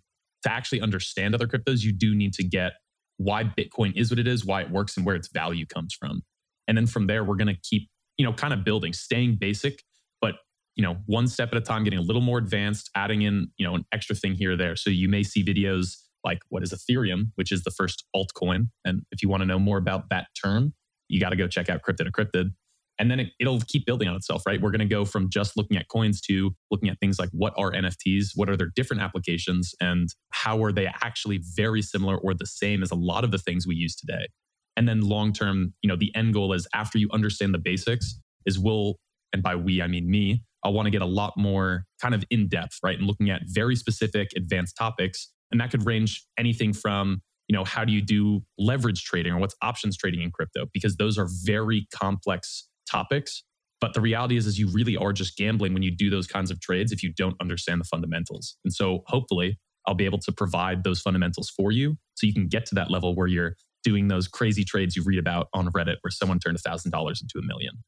to 0.42 0.52
actually 0.52 0.80
understand 0.80 1.34
other 1.34 1.46
cryptos, 1.46 1.82
you 1.82 1.92
do 1.92 2.14
need 2.14 2.32
to 2.34 2.44
get 2.44 2.72
why 3.16 3.44
Bitcoin 3.44 3.96
is 3.96 4.10
what 4.10 4.18
it 4.18 4.26
is, 4.26 4.44
why 4.44 4.62
it 4.62 4.70
works, 4.70 4.96
and 4.96 5.04
where 5.04 5.14
its 5.14 5.28
value 5.28 5.66
comes 5.66 5.94
from. 5.94 6.22
And 6.66 6.76
then 6.76 6.86
from 6.86 7.06
there, 7.06 7.24
we're 7.24 7.36
going 7.36 7.54
to 7.54 7.60
keep, 7.62 7.88
you 8.16 8.24
know, 8.24 8.32
kind 8.32 8.52
of 8.54 8.64
building, 8.64 8.92
staying 8.92 9.36
basic, 9.38 9.82
but, 10.20 10.36
you 10.76 10.82
know, 10.82 10.96
one 11.06 11.26
step 11.28 11.50
at 11.52 11.58
a 11.58 11.60
time, 11.60 11.84
getting 11.84 11.98
a 11.98 12.02
little 12.02 12.22
more 12.22 12.38
advanced, 12.38 12.90
adding 12.94 13.22
in, 13.22 13.48
you 13.58 13.66
know, 13.66 13.74
an 13.74 13.84
extra 13.92 14.16
thing 14.16 14.34
here 14.34 14.52
or 14.52 14.56
there. 14.56 14.76
So 14.76 14.88
you 14.88 15.08
may 15.08 15.22
see 15.22 15.44
videos 15.44 15.96
like 16.24 16.38
what 16.48 16.62
is 16.62 16.72
Ethereum, 16.72 17.32
which 17.34 17.52
is 17.52 17.62
the 17.64 17.70
first 17.70 18.04
altcoin. 18.16 18.68
And 18.84 19.02
if 19.10 19.22
you 19.22 19.28
want 19.28 19.42
to 19.42 19.46
know 19.46 19.58
more 19.58 19.78
about 19.78 20.08
that 20.10 20.28
term, 20.42 20.74
you 21.08 21.20
got 21.20 21.30
to 21.30 21.36
go 21.36 21.48
check 21.48 21.68
out 21.68 21.82
Crypto 21.82 22.04
Decrypted 22.04 22.52
and 23.00 23.10
then 23.10 23.18
it, 23.18 23.32
will 23.40 23.60
keep 23.66 23.86
building 23.86 24.06
on 24.06 24.14
itself 24.14 24.46
right? 24.46 24.60
We're 24.60 24.70
going 24.70 24.80
to 24.80 24.84
go 24.84 25.04
from 25.04 25.30
just 25.30 25.56
looking 25.56 25.76
at 25.76 25.88
coins 25.88 26.20
to 26.22 26.54
looking 26.70 26.88
at 26.88 27.00
things 27.00 27.18
like 27.18 27.30
what 27.32 27.54
are 27.56 27.72
nfts 27.72 28.28
what 28.36 28.48
are 28.48 28.56
their 28.56 28.70
different 28.76 29.02
applications 29.02 29.74
and 29.80 30.08
how 30.30 30.62
are 30.62 30.70
they 30.70 30.86
actually 31.02 31.40
very 31.56 31.82
similar 31.82 32.16
or 32.18 32.34
the 32.34 32.46
same 32.46 32.82
as 32.82 32.90
a 32.90 32.94
lot 32.94 33.24
of 33.24 33.30
the 33.30 33.38
things 33.38 33.66
we 33.66 33.74
use 33.74 33.96
today. 33.96 34.28
And 34.76 34.86
then 34.88 35.00
long 35.00 35.32
term 35.32 35.74
you 35.82 35.88
know 35.88 35.96
the 35.96 36.14
end 36.14 36.34
goal 36.34 36.52
is 36.52 36.68
after 36.74 36.98
you 36.98 37.08
understand 37.12 37.54
the 37.54 37.58
basics 37.58 38.20
is 38.46 38.58
we'll 38.58 38.96
and 39.32 39.42
by 39.42 39.56
we 39.56 39.82
i 39.82 39.86
mean 39.86 40.10
me 40.10 40.44
i 40.64 40.68
want 40.68 40.86
to 40.86 40.90
get 40.90 41.02
a 41.02 41.06
lot 41.06 41.34
more 41.36 41.84
kind 42.00 42.14
of 42.14 42.24
in 42.30 42.48
depth 42.48 42.78
right? 42.82 42.98
And 42.98 43.06
looking 43.06 43.30
at 43.30 43.42
very 43.46 43.76
specific 43.76 44.28
advanced 44.36 44.76
topics. 44.76 45.32
And 45.50 45.60
that 45.60 45.70
could 45.70 45.84
range 45.84 46.24
anything 46.38 46.72
from 46.72 47.22
you 47.48 47.56
know 47.56 47.64
how 47.64 47.84
do 47.84 47.92
you 47.92 48.00
do 48.00 48.42
leverage 48.58 49.02
trading 49.02 49.32
or 49.32 49.38
what's 49.38 49.56
options 49.60 49.96
trading 49.96 50.22
in 50.22 50.30
crypto? 50.30 50.66
Because 50.72 50.96
those 50.96 51.18
are 51.18 51.26
very 51.44 51.88
complex 51.92 52.68
topics. 52.90 53.42
But 53.80 53.94
the 53.94 54.00
reality 54.00 54.36
is, 54.36 54.46
is 54.46 54.58
you 54.58 54.68
really 54.68 54.96
are 54.96 55.12
just 55.12 55.36
gambling 55.36 55.72
when 55.72 55.82
you 55.82 55.90
do 55.90 56.10
those 56.10 56.26
kinds 56.26 56.50
of 56.50 56.60
trades 56.60 56.92
if 56.92 57.02
you 57.02 57.12
don't 57.14 57.36
understand 57.40 57.80
the 57.80 57.84
fundamentals. 57.84 58.56
And 58.64 58.72
so 58.72 59.04
hopefully 59.06 59.58
I'll 59.86 59.94
be 59.94 60.04
able 60.04 60.18
to 60.18 60.32
provide 60.32 60.84
those 60.84 61.00
fundamentals 61.00 61.50
for 61.50 61.72
you 61.72 61.96
so 62.14 62.26
you 62.26 62.34
can 62.34 62.46
get 62.46 62.66
to 62.66 62.74
that 62.74 62.90
level 62.90 63.14
where 63.14 63.26
you're 63.26 63.56
doing 63.82 64.08
those 64.08 64.28
crazy 64.28 64.64
trades 64.64 64.94
you 64.94 65.02
read 65.04 65.18
about 65.18 65.48
on 65.54 65.68
Reddit 65.72 65.96
where 66.02 66.10
someone 66.10 66.38
turned 66.38 66.58
a 66.58 66.68
$1,000 66.68 66.86
into 66.86 67.38
a 67.38 67.42
million. 67.42 67.82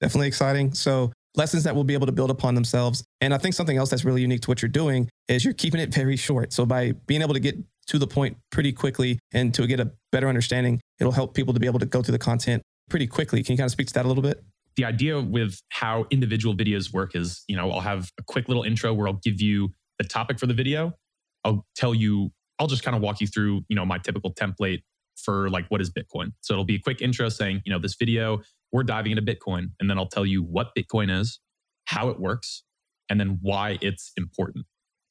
Definitely 0.00 0.28
exciting. 0.28 0.72
So 0.72 1.12
lessons 1.34 1.64
that 1.64 1.74
will 1.74 1.84
be 1.84 1.92
able 1.92 2.06
to 2.06 2.12
build 2.12 2.30
upon 2.30 2.54
themselves. 2.54 3.04
And 3.20 3.34
I 3.34 3.38
think 3.38 3.54
something 3.54 3.76
else 3.76 3.90
that's 3.90 4.04
really 4.04 4.22
unique 4.22 4.40
to 4.42 4.50
what 4.50 4.62
you're 4.62 4.70
doing 4.70 5.08
is 5.28 5.44
you're 5.44 5.54
keeping 5.54 5.80
it 5.80 5.92
very 5.92 6.16
short. 6.16 6.54
So 6.54 6.64
by 6.64 6.92
being 7.06 7.20
able 7.20 7.34
to 7.34 7.40
get 7.40 7.56
to 7.88 7.98
the 7.98 8.06
point 8.06 8.38
pretty 8.50 8.72
quickly 8.72 9.18
and 9.32 9.52
to 9.54 9.66
get 9.66 9.80
a 9.80 9.92
better 10.12 10.28
understanding, 10.28 10.80
it'll 10.98 11.12
help 11.12 11.34
people 11.34 11.52
to 11.52 11.60
be 11.60 11.66
able 11.66 11.78
to 11.78 11.86
go 11.86 12.02
through 12.02 12.12
the 12.12 12.18
content 12.18 12.62
pretty 12.88 13.06
quickly. 13.06 13.42
Can 13.42 13.52
you 13.52 13.56
kind 13.58 13.66
of 13.66 13.72
speak 13.72 13.88
to 13.88 13.94
that 13.94 14.04
a 14.04 14.08
little 14.08 14.22
bit? 14.22 14.42
The 14.76 14.84
idea 14.84 15.20
with 15.20 15.60
how 15.70 16.06
individual 16.10 16.54
videos 16.54 16.92
work 16.92 17.16
is, 17.16 17.44
you 17.48 17.56
know, 17.56 17.70
I'll 17.70 17.80
have 17.80 18.10
a 18.18 18.22
quick 18.22 18.48
little 18.48 18.62
intro 18.62 18.92
where 18.92 19.08
I'll 19.08 19.20
give 19.24 19.40
you 19.40 19.70
the 19.98 20.04
topic 20.04 20.38
for 20.38 20.46
the 20.46 20.54
video. 20.54 20.92
I'll 21.44 21.66
tell 21.76 21.94
you, 21.94 22.30
I'll 22.58 22.66
just 22.66 22.82
kind 22.82 22.94
of 22.94 23.02
walk 23.02 23.20
you 23.20 23.26
through, 23.26 23.62
you 23.68 23.76
know, 23.76 23.86
my 23.86 23.98
typical 23.98 24.34
template 24.34 24.82
for 25.16 25.48
like 25.48 25.66
what 25.68 25.80
is 25.80 25.90
Bitcoin. 25.90 26.32
So 26.42 26.52
it'll 26.54 26.64
be 26.64 26.76
a 26.76 26.80
quick 26.80 27.00
intro 27.00 27.28
saying, 27.30 27.62
you 27.64 27.72
know, 27.72 27.78
this 27.78 27.94
video, 27.98 28.42
we're 28.72 28.82
diving 28.82 29.12
into 29.12 29.22
Bitcoin. 29.22 29.70
And 29.80 29.88
then 29.88 29.98
I'll 29.98 30.08
tell 30.08 30.26
you 30.26 30.42
what 30.42 30.72
Bitcoin 30.76 31.10
is, 31.10 31.40
how 31.86 32.10
it 32.10 32.20
works, 32.20 32.64
and 33.08 33.18
then 33.18 33.38
why 33.40 33.78
it's 33.80 34.12
important. 34.16 34.66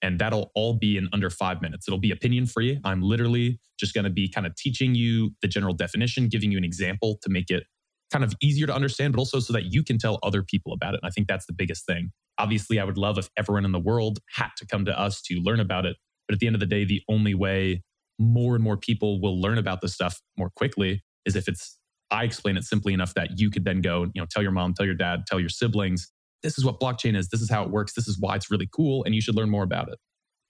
And 0.05 0.19
that'll 0.19 0.51
all 0.53 0.75
be 0.75 0.97
in 0.97 1.09
under 1.13 1.31
five 1.31 1.63
minutes. 1.63 1.87
It'll 1.87 1.99
be 1.99 2.11
opinion 2.11 2.45
free. 2.45 2.79
I'm 2.85 3.01
literally 3.01 3.59
just 3.79 3.95
going 3.95 4.03
to 4.03 4.11
be 4.11 4.29
kind 4.29 4.45
of 4.45 4.55
teaching 4.55 4.93
you 4.93 5.31
the 5.41 5.47
general 5.47 5.73
definition, 5.73 6.27
giving 6.27 6.51
you 6.51 6.59
an 6.59 6.63
example 6.63 7.17
to 7.23 7.29
make 7.29 7.49
it 7.49 7.63
kind 8.11 8.23
of 8.23 8.35
easier 8.39 8.67
to 8.67 8.75
understand, 8.75 9.13
but 9.13 9.19
also 9.19 9.39
so 9.39 9.51
that 9.51 9.73
you 9.73 9.83
can 9.83 9.97
tell 9.97 10.19
other 10.21 10.43
people 10.43 10.73
about 10.73 10.93
it. 10.93 10.99
And 11.01 11.07
I 11.07 11.09
think 11.09 11.27
that's 11.27 11.47
the 11.47 11.53
biggest 11.53 11.87
thing. 11.87 12.11
Obviously, 12.37 12.79
I 12.79 12.83
would 12.83 12.99
love 12.99 13.17
if 13.17 13.29
everyone 13.35 13.65
in 13.65 13.71
the 13.71 13.79
world 13.79 14.19
had 14.29 14.49
to 14.57 14.67
come 14.67 14.85
to 14.85 14.97
us 14.97 15.23
to 15.23 15.39
learn 15.39 15.59
about 15.59 15.87
it. 15.87 15.97
But 16.27 16.35
at 16.35 16.39
the 16.39 16.45
end 16.45 16.55
of 16.55 16.59
the 16.59 16.67
day, 16.67 16.85
the 16.85 17.01
only 17.09 17.33
way 17.33 17.81
more 18.19 18.53
and 18.53 18.63
more 18.63 18.77
people 18.77 19.19
will 19.19 19.41
learn 19.41 19.57
about 19.57 19.81
this 19.81 19.95
stuff 19.95 20.21
more 20.37 20.51
quickly 20.55 21.03
is 21.25 21.35
if 21.35 21.47
it's 21.47 21.79
I 22.11 22.25
explain 22.25 22.57
it 22.57 22.63
simply 22.63 22.93
enough 22.93 23.15
that 23.15 23.39
you 23.39 23.49
could 23.49 23.65
then 23.65 23.81
go, 23.81 24.03
you 24.13 24.21
know, 24.21 24.27
tell 24.29 24.43
your 24.43 24.51
mom, 24.51 24.75
tell 24.75 24.85
your 24.85 24.93
dad, 24.93 25.23
tell 25.25 25.39
your 25.39 25.49
siblings, 25.49 26.11
this 26.45 26.57
is 26.57 26.63
what 26.63 26.79
blockchain 26.79 27.17
is, 27.17 27.27
this 27.29 27.41
is 27.41 27.49
how 27.49 27.63
it 27.63 27.69
works, 27.69 27.93
this 27.93 28.07
is 28.07 28.19
why 28.19 28.35
it's 28.35 28.51
really 28.51 28.69
cool, 28.71 29.03
and 29.03 29.15
you 29.15 29.21
should 29.21 29.35
learn 29.35 29.49
more 29.49 29.63
about 29.63 29.89
it. 29.89 29.97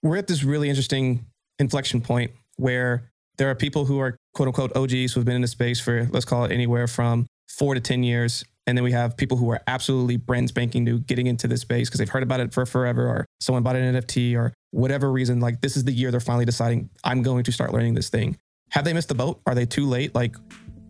We're 0.02 0.18
at 0.18 0.26
this 0.26 0.44
really 0.44 0.68
interesting 0.68 1.26
inflection 1.58 2.02
point 2.02 2.32
where 2.56 3.10
there 3.38 3.50
are 3.50 3.54
people 3.54 3.86
who 3.86 3.98
are 3.98 4.16
quote 4.34 4.48
unquote 4.48 4.76
OGs 4.76 5.12
who've 5.12 5.24
been 5.24 5.36
in 5.36 5.42
the 5.42 5.48
space 5.48 5.80
for 5.80 6.06
let's 6.12 6.26
call 6.26 6.44
it 6.44 6.52
anywhere 6.52 6.86
from 6.86 7.26
four 7.48 7.74
to 7.74 7.80
10 7.80 8.02
years. 8.02 8.44
And 8.66 8.76
then 8.76 8.82
we 8.82 8.92
have 8.92 9.16
people 9.16 9.36
who 9.36 9.50
are 9.50 9.60
absolutely 9.66 10.16
brand 10.16 10.48
spanking 10.48 10.84
new 10.84 10.98
getting 10.98 11.28
into 11.28 11.46
this 11.48 11.60
space 11.60 11.88
because 11.88 11.98
they've 11.98 12.08
heard 12.08 12.22
about 12.22 12.40
it 12.40 12.52
for 12.52 12.66
forever 12.66 13.06
or 13.06 13.24
someone 13.40 13.62
bought 13.62 13.76
an 13.76 13.94
NFT 13.94 14.36
or 14.36 14.52
whatever 14.72 15.10
reason. 15.10 15.40
Like 15.40 15.60
this 15.60 15.76
is 15.76 15.84
the 15.84 15.92
year 15.92 16.10
they're 16.10 16.20
finally 16.20 16.44
deciding, 16.44 16.90
I'm 17.04 17.22
going 17.22 17.44
to 17.44 17.52
start 17.52 17.72
learning 17.72 17.94
this 17.94 18.10
thing. 18.10 18.36
Have 18.70 18.84
they 18.84 18.92
missed 18.92 19.08
the 19.08 19.14
boat? 19.14 19.40
Are 19.46 19.54
they 19.54 19.66
too 19.66 19.86
late? 19.86 20.14
Like, 20.14 20.36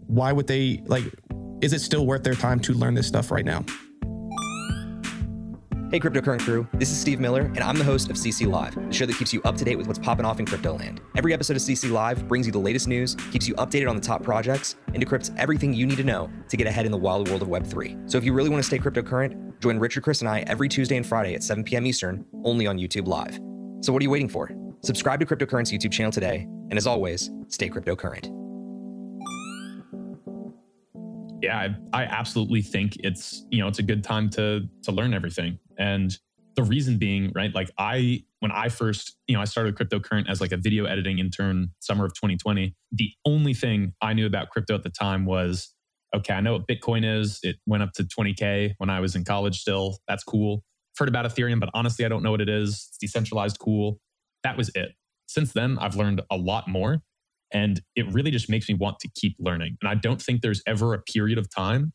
why 0.07 0.33
would 0.33 0.47
they, 0.47 0.83
like, 0.87 1.05
is 1.61 1.75
it 1.75 1.81
still 1.81 2.07
worth 2.07 2.23
their 2.23 2.35
time 2.35 2.61
to 2.61 2.73
learn 2.73 2.95
this 2.95 3.07
stuff 3.07 3.31
right 3.31 3.45
now? 3.45 3.65
Hey, 5.89 6.01
cryptocurrent 6.01 6.41
crew, 6.41 6.67
this 6.73 6.91
is 6.91 6.99
Steve 6.99 7.21
Miller, 7.21 7.43
and 7.43 7.61
I'm 7.61 7.79
the 7.79 7.85
host 7.85 8.11
of 8.11 8.17
CC 8.17 8.45
Live, 8.45 8.75
the 8.75 8.93
show 8.93 9.07
that 9.07 9.17
keeps 9.17 9.33
you 9.33 9.41
up 9.45 9.57
to 9.57 9.65
date 9.65 9.77
with 9.77 9.87
what's 9.87 10.01
popping 10.01 10.27
off 10.27 10.41
in 10.41 10.45
crypto 10.45 10.77
land. 10.77 11.01
Every 11.17 11.33
episode 11.33 11.57
of 11.57 11.63
CC 11.63 11.89
Live 11.89 12.27
brings 12.27 12.45
you 12.45 12.51
the 12.51 12.59
latest 12.59 12.89
news, 12.89 13.15
keeps 13.31 13.47
you 13.47 13.55
updated 13.55 13.89
on 13.89 13.95
the 13.95 14.03
top 14.03 14.25
projects, 14.25 14.75
and 14.93 14.97
decrypts 14.97 15.33
everything 15.39 15.73
you 15.73 15.87
need 15.87 15.99
to 15.99 16.03
know 16.03 16.29
to 16.49 16.57
get 16.57 16.67
ahead 16.67 16.87
in 16.87 16.91
the 16.93 16.99
wild 16.99 17.29
world 17.29 17.41
of 17.41 17.47
Web3. 17.47 18.11
So 18.11 18.19
if 18.19 18.25
you 18.25 18.33
really 18.33 18.49
want 18.49 18.61
to 18.61 18.67
stay 18.67 18.81
cryptocurrent, 18.81 19.61
join 19.61 19.79
Richard, 19.79 20.03
Chris, 20.03 20.23
and 20.23 20.29
I 20.29 20.41
every 20.49 20.69
Tuesday 20.69 20.97
and 20.97 21.07
Friday 21.07 21.37
at 21.37 21.45
7 21.45 21.63
p.m. 21.63 21.87
Eastern, 21.87 22.27
only 22.43 22.67
on 22.67 22.79
YouTube 22.79 23.07
Live. 23.07 23.39
So 23.81 23.93
what 23.93 24.03
are 24.03 24.05
you 24.05 24.11
waiting 24.11 24.29
for? 24.29 24.51
Subscribe 24.81 25.21
to 25.21 25.27
Cryptocurrent 25.27 25.73
YouTube 25.73 25.93
channel 25.93 26.11
today, 26.11 26.49
and 26.69 26.77
as 26.77 26.89
always, 26.89 27.31
stay 27.47 27.71
cryptocurrent. 27.71 28.33
Yeah, 31.41 31.69
I, 31.93 32.03
I 32.03 32.05
absolutely 32.07 32.63
think 32.63 32.97
it's 33.05 33.47
you 33.51 33.61
know 33.61 33.69
it's 33.69 33.79
a 33.79 33.85
good 33.85 34.03
time 34.03 34.29
to 34.31 34.69
to 34.83 34.91
learn 34.91 35.15
everything 35.15 35.61
and 35.79 36.17
the 36.57 36.63
reason 36.63 36.97
being, 36.97 37.33
right? 37.35 37.55
Like 37.55 37.71
I, 37.79 38.25
when 38.41 38.51
I 38.51 38.69
first, 38.71 39.17
you 39.27 39.37
know, 39.37 39.43
I 39.43 39.45
started 39.45 39.77
cryptocurrent 39.77 40.29
as 40.29 40.41
like 40.41 40.53
a 40.53 40.57
video 40.57 40.87
editing 40.87 41.19
intern 41.19 41.71
summer 41.81 42.07
of 42.07 42.15
2020. 42.15 42.75
The 42.93 43.11
only 43.27 43.53
thing 43.53 43.93
I 44.01 44.15
knew 44.15 44.27
about 44.27 44.49
crypto 44.49 44.75
at 44.75 44.83
the 44.83 44.91
time 44.91 45.27
was, 45.27 45.75
okay, 46.15 46.33
I 46.33 46.41
know 46.41 46.55
what 46.55 46.67
Bitcoin 46.67 47.05
is. 47.05 47.41
It 47.43 47.57
went 47.67 47.83
up 47.83 47.93
to 47.95 48.05
20K 48.05 48.73
when 48.79 48.89
I 48.89 49.01
was 49.01 49.15
in 49.15 49.25
college 49.25 49.61
still. 49.61 49.99
That's 50.09 50.25
cool. 50.25 50.63
I've 50.95 50.99
heard 50.99 51.09
about 51.09 51.27
Ethereum, 51.27 51.61
but 51.61 51.69
honestly, 51.75 52.07
I 52.07 52.09
don't 52.09 52.23
know 52.23 52.31
what 52.31 52.41
it 52.41 52.49
is. 52.49 52.89
It's 52.89 52.99
decentralized, 52.99 53.59
cool. 53.59 54.01
That 54.43 54.57
was 54.57 54.71
it. 54.75 54.93
Since 55.29 55.53
then, 55.53 55.79
I've 55.79 55.97
learned 55.97 56.23
a 56.31 56.37
lot 56.37 56.69
more. 56.69 57.03
And 57.53 57.81
it 57.95 58.11
really 58.13 58.31
just 58.31 58.49
makes 58.49 58.69
me 58.69 58.75
want 58.75 58.99
to 59.01 59.11
keep 59.15 59.37
learning. 59.39 59.77
And 59.83 59.91
I 59.91 59.95
don't 59.95 60.21
think 60.21 60.41
there's 60.41 60.63
ever 60.67 60.95
a 60.95 61.03
period 61.03 61.39
of 61.39 61.55
time 61.55 61.93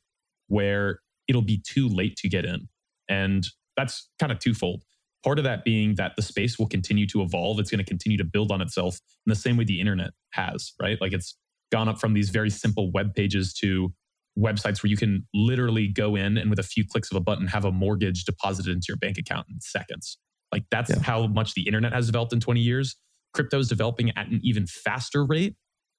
where 0.47 0.99
it'll 1.27 1.41
be 1.41 1.61
too 1.65 1.87
late 1.87 2.15
to 2.17 2.29
get 2.29 2.45
in. 2.45 2.67
And 3.09 3.47
that's 3.81 4.09
kind 4.19 4.31
of 4.31 4.39
twofold. 4.39 4.83
Part 5.23 5.37
of 5.37 5.43
that 5.43 5.63
being 5.63 5.95
that 5.95 6.15
the 6.15 6.21
space 6.21 6.57
will 6.57 6.67
continue 6.67 7.05
to 7.07 7.21
evolve. 7.21 7.59
It's 7.59 7.69
going 7.69 7.83
to 7.83 7.85
continue 7.85 8.17
to 8.17 8.23
build 8.23 8.51
on 8.51 8.61
itself 8.61 8.99
in 9.25 9.29
the 9.29 9.35
same 9.35 9.57
way 9.57 9.63
the 9.63 9.79
internet 9.79 10.11
has, 10.31 10.73
right? 10.81 10.99
Like 10.99 11.13
it's 11.13 11.35
gone 11.71 11.87
up 11.87 11.99
from 11.99 12.13
these 12.13 12.29
very 12.29 12.49
simple 12.49 12.91
web 12.91 13.13
pages 13.15 13.53
to 13.55 13.93
websites 14.37 14.81
where 14.81 14.89
you 14.89 14.97
can 14.97 15.27
literally 15.33 15.87
go 15.87 16.15
in 16.15 16.37
and 16.37 16.49
with 16.49 16.59
a 16.59 16.63
few 16.63 16.85
clicks 16.87 17.11
of 17.11 17.17
a 17.17 17.19
button 17.19 17.47
have 17.47 17.65
a 17.65 17.71
mortgage 17.71 18.23
deposited 18.23 18.71
into 18.71 18.85
your 18.87 18.97
bank 18.97 19.17
account 19.17 19.47
in 19.49 19.59
seconds. 19.59 20.17
Like 20.51 20.63
that's 20.71 20.89
yeah. 20.89 20.99
how 21.01 21.27
much 21.27 21.53
the 21.53 21.63
internet 21.63 21.93
has 21.93 22.07
developed 22.07 22.33
in 22.33 22.39
20 22.39 22.59
years. 22.59 22.95
Crypto 23.33 23.59
is 23.59 23.67
developing 23.67 24.09
at 24.17 24.27
an 24.27 24.39
even 24.43 24.67
faster 24.67 25.25
rate. 25.25 25.55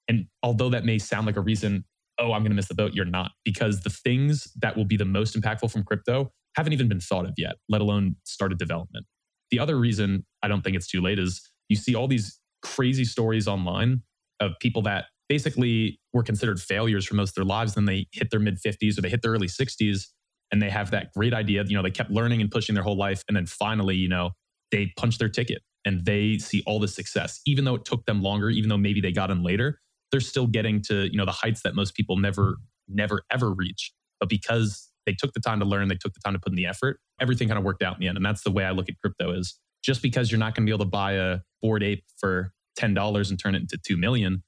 And 0.07 0.25
although 0.41 0.69
that 0.69 0.85
may 0.85 0.99
sound 0.99 1.25
like 1.25 1.37
a 1.37 1.41
reason, 1.41 1.85
oh, 2.19 2.33
I'm 2.33 2.41
going 2.41 2.51
to 2.51 2.55
miss 2.55 2.67
the 2.67 2.75
boat, 2.75 2.93
you're 2.93 3.05
not, 3.05 3.31
because 3.43 3.81
the 3.81 3.89
things 3.89 4.51
that 4.61 4.75
will 4.75 4.85
be 4.85 4.97
the 4.97 5.05
most 5.05 5.39
impactful 5.39 5.71
from 5.71 5.83
crypto 5.83 6.31
haven't 6.55 6.73
even 6.73 6.87
been 6.87 6.99
thought 6.99 7.25
of 7.25 7.33
yet, 7.37 7.55
let 7.69 7.81
alone 7.81 8.15
started 8.23 8.57
development. 8.57 9.05
The 9.51 9.59
other 9.59 9.77
reason 9.77 10.25
I 10.41 10.47
don't 10.47 10.63
think 10.63 10.75
it's 10.75 10.87
too 10.87 11.01
late 11.01 11.19
is 11.19 11.41
you 11.69 11.75
see 11.75 11.95
all 11.95 12.07
these 12.07 12.39
crazy 12.61 13.05
stories 13.05 13.47
online 13.47 14.01
of 14.39 14.53
people 14.59 14.81
that 14.83 15.05
basically 15.29 15.99
were 16.11 16.23
considered 16.23 16.59
failures 16.61 17.05
for 17.05 17.15
most 17.15 17.29
of 17.31 17.35
their 17.35 17.45
lives. 17.45 17.75
Then 17.75 17.85
they 17.85 18.07
hit 18.11 18.29
their 18.31 18.39
mid 18.39 18.59
50s 18.61 18.97
or 18.97 19.01
they 19.01 19.09
hit 19.09 19.21
their 19.21 19.31
early 19.31 19.47
60s 19.47 20.07
and 20.51 20.61
they 20.61 20.69
have 20.69 20.91
that 20.91 21.11
great 21.15 21.33
idea. 21.33 21.63
You 21.65 21.75
know, 21.75 21.81
they 21.81 21.91
kept 21.91 22.11
learning 22.11 22.41
and 22.41 22.51
pushing 22.51 22.75
their 22.75 22.83
whole 22.83 22.97
life. 22.97 23.23
And 23.27 23.35
then 23.35 23.45
finally, 23.45 23.95
you 23.95 24.09
know, 24.09 24.31
they 24.71 24.91
punch 24.97 25.17
their 25.17 25.29
ticket 25.29 25.61
and 25.85 26.05
they 26.05 26.37
see 26.37 26.63
all 26.65 26.79
the 26.79 26.87
success. 26.87 27.41
Even 27.45 27.65
though 27.65 27.75
it 27.75 27.85
took 27.85 28.05
them 28.05 28.21
longer, 28.21 28.49
even 28.49 28.69
though 28.69 28.77
maybe 28.77 29.01
they 29.01 29.11
got 29.11 29.31
in 29.31 29.43
later, 29.43 29.79
they're 30.11 30.19
still 30.19 30.47
getting 30.47 30.81
to, 30.83 31.09
you 31.11 31.17
know, 31.17 31.25
the 31.25 31.31
heights 31.31 31.61
that 31.63 31.75
most 31.75 31.95
people 31.95 32.17
never, 32.17 32.57
never, 32.87 33.23
ever 33.31 33.51
reach. 33.51 33.91
But 34.19 34.29
because 34.29 34.89
they 35.05 35.13
took 35.13 35.33
the 35.33 35.39
time 35.39 35.59
to 35.59 35.65
learn, 35.65 35.87
they 35.87 35.95
took 35.95 36.13
the 36.13 36.19
time 36.19 36.33
to 36.33 36.39
put 36.39 36.51
in 36.51 36.55
the 36.55 36.65
effort. 36.65 36.99
Everything 37.19 37.47
kind 37.47 37.57
of 37.57 37.63
worked 37.63 37.83
out 37.83 37.95
in 37.95 37.99
the 37.99 38.07
end. 38.07 38.17
And 38.17 38.25
that's 38.25 38.43
the 38.43 38.51
way 38.51 38.65
I 38.65 38.71
look 38.71 38.89
at 38.89 38.97
crypto 38.99 39.31
is 39.31 39.59
just 39.83 40.01
because 40.01 40.31
you're 40.31 40.39
not 40.39 40.55
going 40.55 40.65
to 40.65 40.69
be 40.69 40.73
able 40.73 40.85
to 40.85 40.89
buy 40.89 41.13
a 41.13 41.39
Bored 41.61 41.83
Ape 41.83 42.03
for 42.17 42.53
$10 42.79 43.29
and 43.29 43.39
turn 43.39 43.55
it 43.55 43.61
into 43.61 43.77
2 43.77 43.97
million 43.97 44.43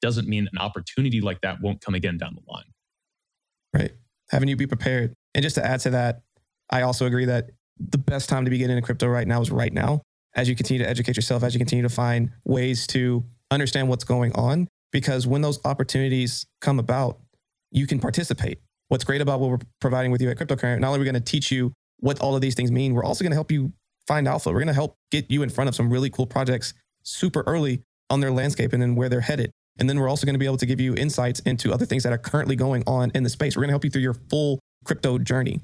doesn't 0.00 0.28
mean 0.28 0.48
an 0.52 0.58
opportunity 0.58 1.20
like 1.20 1.40
that 1.42 1.60
won't 1.62 1.80
come 1.80 1.94
again 1.94 2.18
down 2.18 2.34
the 2.34 2.52
line. 2.52 2.64
Right. 3.72 3.92
Having 4.30 4.48
you 4.48 4.56
be 4.56 4.66
prepared. 4.66 5.14
And 5.34 5.42
just 5.42 5.54
to 5.54 5.64
add 5.64 5.80
to 5.80 5.90
that, 5.90 6.22
I 6.70 6.82
also 6.82 7.06
agree 7.06 7.26
that 7.26 7.50
the 7.78 7.98
best 7.98 8.28
time 8.28 8.44
to 8.44 8.50
be 8.50 8.58
getting 8.58 8.76
into 8.76 8.84
crypto 8.84 9.06
right 9.06 9.26
now 9.26 9.40
is 9.40 9.50
right 9.50 9.72
now. 9.72 10.02
As 10.34 10.48
you 10.48 10.56
continue 10.56 10.82
to 10.82 10.88
educate 10.88 11.16
yourself, 11.16 11.42
as 11.42 11.54
you 11.54 11.58
continue 11.58 11.82
to 11.82 11.88
find 11.88 12.30
ways 12.44 12.86
to 12.88 13.24
understand 13.50 13.88
what's 13.88 14.04
going 14.04 14.32
on, 14.32 14.66
because 14.90 15.26
when 15.26 15.42
those 15.42 15.60
opportunities 15.64 16.46
come 16.60 16.78
about, 16.78 17.20
you 17.70 17.86
can 17.86 17.98
participate 17.98 18.58
what's 18.92 19.04
great 19.04 19.22
about 19.22 19.40
what 19.40 19.48
we're 19.48 19.58
providing 19.80 20.12
with 20.12 20.20
you 20.20 20.28
at 20.28 20.36
Cryptocurrent, 20.36 20.78
not 20.78 20.88
only 20.88 20.98
are 20.98 21.00
we 21.00 21.06
going 21.06 21.14
to 21.14 21.20
teach 21.20 21.50
you 21.50 21.72
what 22.00 22.20
all 22.20 22.34
of 22.34 22.42
these 22.42 22.54
things 22.54 22.70
mean, 22.70 22.92
we're 22.92 23.02
also 23.02 23.24
going 23.24 23.30
to 23.30 23.36
help 23.36 23.50
you 23.50 23.72
find 24.06 24.28
alpha. 24.28 24.50
We're 24.50 24.58
going 24.58 24.66
to 24.66 24.74
help 24.74 24.96
get 25.10 25.30
you 25.30 25.42
in 25.42 25.48
front 25.48 25.68
of 25.68 25.74
some 25.74 25.90
really 25.90 26.10
cool 26.10 26.26
projects 26.26 26.74
super 27.02 27.42
early 27.46 27.80
on 28.10 28.20
their 28.20 28.30
landscape 28.30 28.74
and 28.74 28.82
then 28.82 28.94
where 28.94 29.08
they're 29.08 29.22
headed. 29.22 29.50
And 29.78 29.88
then 29.88 29.98
we're 29.98 30.10
also 30.10 30.26
going 30.26 30.34
to 30.34 30.38
be 30.38 30.44
able 30.44 30.58
to 30.58 30.66
give 30.66 30.78
you 30.78 30.94
insights 30.94 31.40
into 31.40 31.72
other 31.72 31.86
things 31.86 32.02
that 32.02 32.12
are 32.12 32.18
currently 32.18 32.54
going 32.54 32.84
on 32.86 33.10
in 33.14 33.22
the 33.22 33.30
space. 33.30 33.56
We're 33.56 33.62
going 33.62 33.70
to 33.70 33.72
help 33.72 33.84
you 33.84 33.90
through 33.90 34.02
your 34.02 34.14
full 34.28 34.60
crypto 34.84 35.16
journey. 35.16 35.60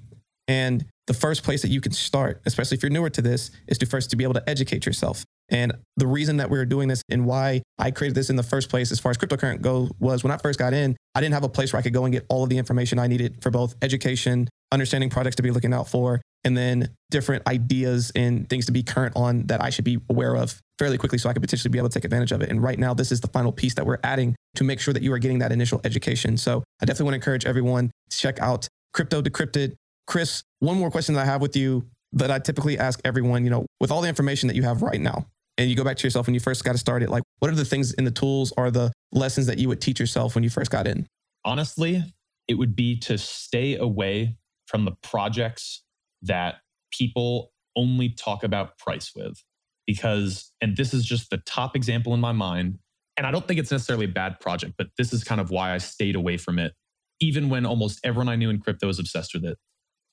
And 0.46 0.86
the 1.06 1.12
first 1.12 1.42
place 1.42 1.60
that 1.60 1.68
you 1.68 1.82
can 1.82 1.92
start, 1.92 2.40
especially 2.46 2.78
if 2.78 2.82
you're 2.82 2.88
newer 2.88 3.10
to 3.10 3.20
this, 3.20 3.50
is 3.66 3.76
to 3.76 3.84
first 3.84 4.08
to 4.08 4.16
be 4.16 4.24
able 4.24 4.34
to 4.34 4.48
educate 4.48 4.86
yourself. 4.86 5.26
And 5.50 5.72
the 5.96 6.06
reason 6.06 6.36
that 6.38 6.50
we 6.50 6.58
are 6.58 6.64
doing 6.64 6.88
this 6.88 7.02
and 7.08 7.24
why 7.24 7.62
I 7.78 7.90
created 7.90 8.14
this 8.14 8.30
in 8.30 8.36
the 8.36 8.42
first 8.42 8.68
place, 8.68 8.92
as 8.92 9.00
far 9.00 9.10
as 9.10 9.18
cryptocurrency 9.18 9.62
go, 9.62 9.88
was 9.98 10.22
when 10.22 10.30
I 10.30 10.36
first 10.36 10.58
got 10.58 10.74
in, 10.74 10.96
I 11.14 11.20
didn't 11.20 11.34
have 11.34 11.44
a 11.44 11.48
place 11.48 11.72
where 11.72 11.80
I 11.80 11.82
could 11.82 11.94
go 11.94 12.04
and 12.04 12.12
get 12.12 12.26
all 12.28 12.44
of 12.44 12.50
the 12.50 12.58
information 12.58 12.98
I 12.98 13.06
needed 13.06 13.42
for 13.42 13.50
both 13.50 13.74
education, 13.80 14.48
understanding 14.72 15.10
projects 15.10 15.36
to 15.36 15.42
be 15.42 15.50
looking 15.50 15.72
out 15.72 15.88
for, 15.88 16.20
and 16.44 16.56
then 16.56 16.90
different 17.10 17.46
ideas 17.48 18.12
and 18.14 18.48
things 18.48 18.66
to 18.66 18.72
be 18.72 18.82
current 18.82 19.14
on 19.16 19.46
that 19.46 19.62
I 19.62 19.70
should 19.70 19.84
be 19.84 19.98
aware 20.10 20.36
of 20.36 20.60
fairly 20.78 20.98
quickly 20.98 21.18
so 21.18 21.28
I 21.28 21.32
could 21.32 21.42
potentially 21.42 21.70
be 21.70 21.78
able 21.78 21.88
to 21.88 21.94
take 21.94 22.04
advantage 22.04 22.32
of 22.32 22.42
it. 22.42 22.50
And 22.50 22.62
right 22.62 22.78
now, 22.78 22.94
this 22.94 23.10
is 23.10 23.20
the 23.20 23.28
final 23.28 23.50
piece 23.50 23.74
that 23.74 23.86
we're 23.86 23.98
adding 24.04 24.36
to 24.56 24.64
make 24.64 24.80
sure 24.80 24.94
that 24.94 25.02
you 25.02 25.12
are 25.12 25.18
getting 25.18 25.40
that 25.40 25.50
initial 25.50 25.80
education. 25.84 26.36
So 26.36 26.62
I 26.80 26.84
definitely 26.84 27.04
want 27.04 27.12
to 27.14 27.16
encourage 27.16 27.46
everyone 27.46 27.90
to 28.10 28.16
check 28.16 28.38
out 28.40 28.68
Crypto 28.92 29.22
Decrypted. 29.22 29.74
Chris, 30.06 30.42
one 30.60 30.78
more 30.78 30.90
question 30.90 31.14
that 31.14 31.22
I 31.22 31.24
have 31.24 31.42
with 31.42 31.56
you 31.56 31.86
that 32.12 32.30
I 32.30 32.38
typically 32.38 32.78
ask 32.78 33.00
everyone, 33.04 33.44
you 33.44 33.50
know, 33.50 33.66
with 33.80 33.90
all 33.90 34.00
the 34.00 34.08
information 34.08 34.46
that 34.48 34.56
you 34.56 34.62
have 34.62 34.82
right 34.82 35.00
now, 35.00 35.26
and 35.58 35.68
you 35.68 35.76
go 35.76 35.84
back 35.84 35.98
to 35.98 36.04
yourself 36.06 36.26
when 36.26 36.34
you 36.34 36.40
first 36.40 36.64
got 36.64 36.78
started, 36.78 37.10
like 37.10 37.24
what 37.40 37.50
are 37.50 37.54
the 37.54 37.64
things 37.64 37.92
in 37.94 38.04
the 38.04 38.10
tools 38.10 38.52
or 38.56 38.70
the 38.70 38.92
lessons 39.12 39.46
that 39.46 39.58
you 39.58 39.68
would 39.68 39.80
teach 39.80 40.00
yourself 40.00 40.34
when 40.34 40.44
you 40.44 40.50
first 40.50 40.70
got 40.70 40.86
in? 40.86 41.06
Honestly, 41.44 42.02
it 42.46 42.54
would 42.54 42.74
be 42.74 42.96
to 43.00 43.18
stay 43.18 43.76
away 43.76 44.36
from 44.66 44.84
the 44.86 44.92
projects 45.02 45.82
that 46.22 46.56
people 46.90 47.52
only 47.76 48.08
talk 48.08 48.42
about 48.44 48.78
price 48.78 49.12
with. 49.14 49.42
Because, 49.86 50.52
and 50.60 50.76
this 50.76 50.94
is 50.94 51.04
just 51.04 51.30
the 51.30 51.38
top 51.38 51.74
example 51.74 52.14
in 52.14 52.20
my 52.20 52.32
mind, 52.32 52.78
and 53.16 53.26
I 53.26 53.30
don't 53.30 53.48
think 53.48 53.58
it's 53.58 53.70
necessarily 53.70 54.04
a 54.04 54.08
bad 54.08 54.38
project, 54.38 54.74
but 54.78 54.88
this 54.96 55.12
is 55.12 55.24
kind 55.24 55.40
of 55.40 55.50
why 55.50 55.72
I 55.74 55.78
stayed 55.78 56.14
away 56.14 56.36
from 56.36 56.58
it. 56.58 56.74
even 57.20 57.48
when 57.48 57.66
almost 57.66 58.00
everyone 58.04 58.28
I 58.28 58.36
knew 58.36 58.50
in 58.50 58.60
crypto 58.60 58.86
was 58.86 58.98
obsessed 58.98 59.34
with 59.34 59.44
it. 59.44 59.58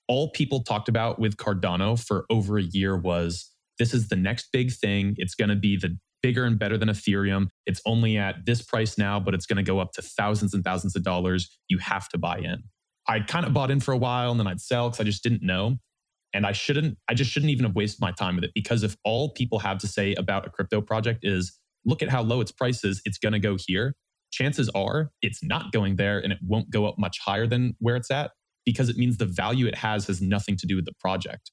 All 0.07 0.29
people 0.31 0.63
talked 0.63 0.89
about 0.89 1.19
with 1.19 1.37
Cardano 1.37 1.99
for 2.03 2.25
over 2.29 2.57
a 2.57 2.63
year 2.63 2.95
was 2.97 3.51
this 3.79 3.93
is 3.93 4.07
the 4.07 4.15
next 4.15 4.49
big 4.51 4.71
thing. 4.71 5.15
It's 5.17 5.35
going 5.35 5.49
to 5.49 5.55
be 5.55 5.77
the 5.77 5.97
bigger 6.21 6.45
and 6.45 6.57
better 6.57 6.77
than 6.77 6.89
Ethereum. 6.89 7.47
It's 7.65 7.81
only 7.85 8.17
at 8.17 8.45
this 8.45 8.61
price 8.61 8.97
now, 8.97 9.19
but 9.19 9.33
it's 9.33 9.45
going 9.45 9.57
to 9.57 9.63
go 9.63 9.79
up 9.79 9.91
to 9.93 10.01
thousands 10.01 10.53
and 10.53 10.63
thousands 10.63 10.95
of 10.95 11.03
dollars. 11.03 11.55
You 11.67 11.77
have 11.79 12.09
to 12.09 12.17
buy 12.17 12.37
in. 12.37 12.63
I 13.07 13.19
kind 13.19 13.45
of 13.45 13.53
bought 13.53 13.69
in 13.69 13.79
for 13.79 13.91
a 13.91 13.97
while 13.97 14.31
and 14.31 14.39
then 14.39 14.47
I'd 14.47 14.61
sell 14.61 14.89
because 14.89 14.99
I 14.99 15.03
just 15.03 15.23
didn't 15.23 15.43
know. 15.43 15.77
And 16.33 16.45
I 16.45 16.51
shouldn't, 16.51 16.97
I 17.07 17.13
just 17.13 17.31
shouldn't 17.31 17.51
even 17.51 17.65
have 17.65 17.75
wasted 17.75 18.01
my 18.01 18.11
time 18.11 18.35
with 18.35 18.43
it 18.43 18.51
because 18.53 18.83
if 18.83 18.97
all 19.05 19.29
people 19.29 19.59
have 19.59 19.77
to 19.79 19.87
say 19.87 20.15
about 20.15 20.45
a 20.45 20.49
crypto 20.49 20.81
project 20.81 21.19
is 21.23 21.57
look 21.85 22.01
at 22.01 22.09
how 22.09 22.23
low 22.23 22.41
its 22.41 22.51
price 22.51 22.83
is, 22.83 23.01
it's 23.05 23.17
going 23.17 23.33
to 23.33 23.39
go 23.39 23.55
here, 23.57 23.95
chances 24.31 24.67
are 24.69 25.11
it's 25.21 25.43
not 25.43 25.71
going 25.71 25.95
there 25.95 26.19
and 26.19 26.33
it 26.33 26.39
won't 26.41 26.69
go 26.69 26.85
up 26.85 26.97
much 26.97 27.19
higher 27.19 27.47
than 27.47 27.75
where 27.79 27.95
it's 27.95 28.11
at 28.11 28.31
because 28.65 28.89
it 28.89 28.97
means 28.97 29.17
the 29.17 29.25
value 29.25 29.67
it 29.67 29.75
has 29.75 30.07
has 30.07 30.21
nothing 30.21 30.57
to 30.57 30.65
do 30.65 30.75
with 30.75 30.85
the 30.85 30.93
project. 30.99 31.51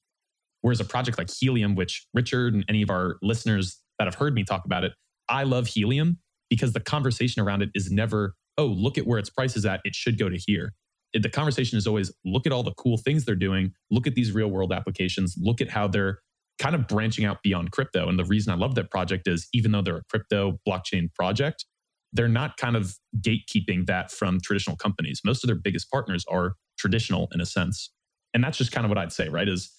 Whereas 0.63 0.79
a 0.79 0.85
project 0.85 1.17
like 1.17 1.29
Helium, 1.29 1.75
which 1.75 2.07
Richard 2.13 2.53
and 2.53 2.65
any 2.69 2.81
of 2.81 2.89
our 2.89 3.17
listeners 3.21 3.81
that 3.99 4.05
have 4.05 4.15
heard 4.15 4.33
me 4.33 4.45
talk 4.45 4.63
about 4.65 4.85
it, 4.85 4.93
I 5.27 5.43
love 5.43 5.67
Helium 5.67 6.19
because 6.49 6.71
the 6.71 6.79
conversation 6.79 7.41
around 7.41 7.61
it 7.61 7.69
is 7.75 7.91
never, 7.91 8.35
oh, 8.57 8.67
look 8.67 8.97
at 8.97 9.05
where 9.05 9.19
its 9.19 9.29
price 9.29 9.57
is 9.57 9.65
at. 9.65 9.81
It 9.83 9.93
should 9.93 10.17
go 10.17 10.29
to 10.29 10.37
here. 10.37 10.73
It, 11.11 11.21
the 11.21 11.29
conversation 11.29 11.77
is 11.77 11.85
always 11.85 12.13
look 12.23 12.45
at 12.45 12.53
all 12.53 12.63
the 12.63 12.73
cool 12.75 12.97
things 12.97 13.25
they're 13.25 13.35
doing, 13.35 13.73
look 13.91 14.07
at 14.07 14.15
these 14.15 14.31
real 14.31 14.47
world 14.47 14.71
applications, 14.71 15.35
look 15.37 15.59
at 15.59 15.69
how 15.69 15.87
they're 15.87 16.19
kind 16.59 16.75
of 16.75 16.87
branching 16.87 17.25
out 17.25 17.43
beyond 17.43 17.71
crypto. 17.71 18.07
And 18.07 18.17
the 18.17 18.23
reason 18.23 18.53
I 18.53 18.55
love 18.55 18.75
that 18.75 18.89
project 18.89 19.27
is 19.27 19.49
even 19.53 19.73
though 19.73 19.81
they're 19.81 19.97
a 19.97 20.03
crypto 20.09 20.59
blockchain 20.65 21.13
project, 21.13 21.65
they're 22.13 22.29
not 22.29 22.55
kind 22.55 22.77
of 22.77 22.95
gatekeeping 23.19 23.85
that 23.87 24.11
from 24.11 24.39
traditional 24.39 24.77
companies. 24.77 25.19
Most 25.25 25.43
of 25.43 25.47
their 25.47 25.57
biggest 25.57 25.91
partners 25.91 26.23
are 26.29 26.55
traditional 26.77 27.27
in 27.33 27.41
a 27.41 27.45
sense. 27.45 27.91
And 28.33 28.43
that's 28.43 28.57
just 28.57 28.71
kind 28.71 28.85
of 28.85 28.89
what 28.89 28.97
I'd 28.97 29.11
say, 29.11 29.29
right? 29.29 29.49
Is 29.49 29.71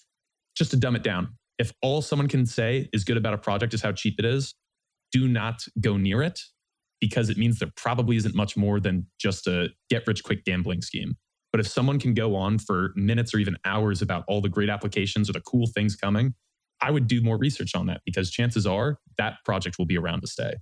just 0.55 0.71
to 0.71 0.77
dumb 0.77 0.95
it 0.95 1.03
down. 1.03 1.35
If 1.57 1.71
all 1.81 2.01
someone 2.01 2.27
can 2.27 2.45
say 2.45 2.89
is 2.93 3.03
good 3.03 3.17
about 3.17 3.33
a 3.33 3.37
project 3.37 3.73
is 3.73 3.81
how 3.81 3.91
cheap 3.91 4.15
it 4.19 4.25
is, 4.25 4.53
do 5.11 5.27
not 5.27 5.63
go 5.79 5.97
near 5.97 6.21
it 6.21 6.39
because 6.99 7.29
it 7.29 7.37
means 7.37 7.59
there 7.59 7.71
probably 7.75 8.17
isn't 8.17 8.35
much 8.35 8.57
more 8.57 8.79
than 8.79 9.07
just 9.19 9.47
a 9.47 9.69
get 9.89 10.05
rich 10.07 10.23
quick 10.23 10.43
gambling 10.43 10.81
scheme. 10.81 11.15
But 11.51 11.59
if 11.59 11.67
someone 11.67 11.99
can 11.99 12.13
go 12.13 12.35
on 12.35 12.59
for 12.59 12.91
minutes 12.95 13.33
or 13.33 13.37
even 13.37 13.55
hours 13.63 14.01
about 14.01 14.25
all 14.27 14.41
the 14.41 14.49
great 14.49 14.69
applications 14.69 15.29
or 15.29 15.33
the 15.33 15.41
cool 15.41 15.67
things 15.67 15.95
coming, 15.95 16.33
I 16.81 16.91
would 16.91 17.07
do 17.07 17.21
more 17.21 17.37
research 17.37 17.75
on 17.75 17.85
that 17.87 18.01
because 18.05 18.29
chances 18.29 18.67
are 18.67 18.97
that 19.17 19.35
project 19.45 19.77
will 19.77 19.85
be 19.85 19.97
around 19.97 20.21
to 20.21 20.27
stay. 20.27 20.55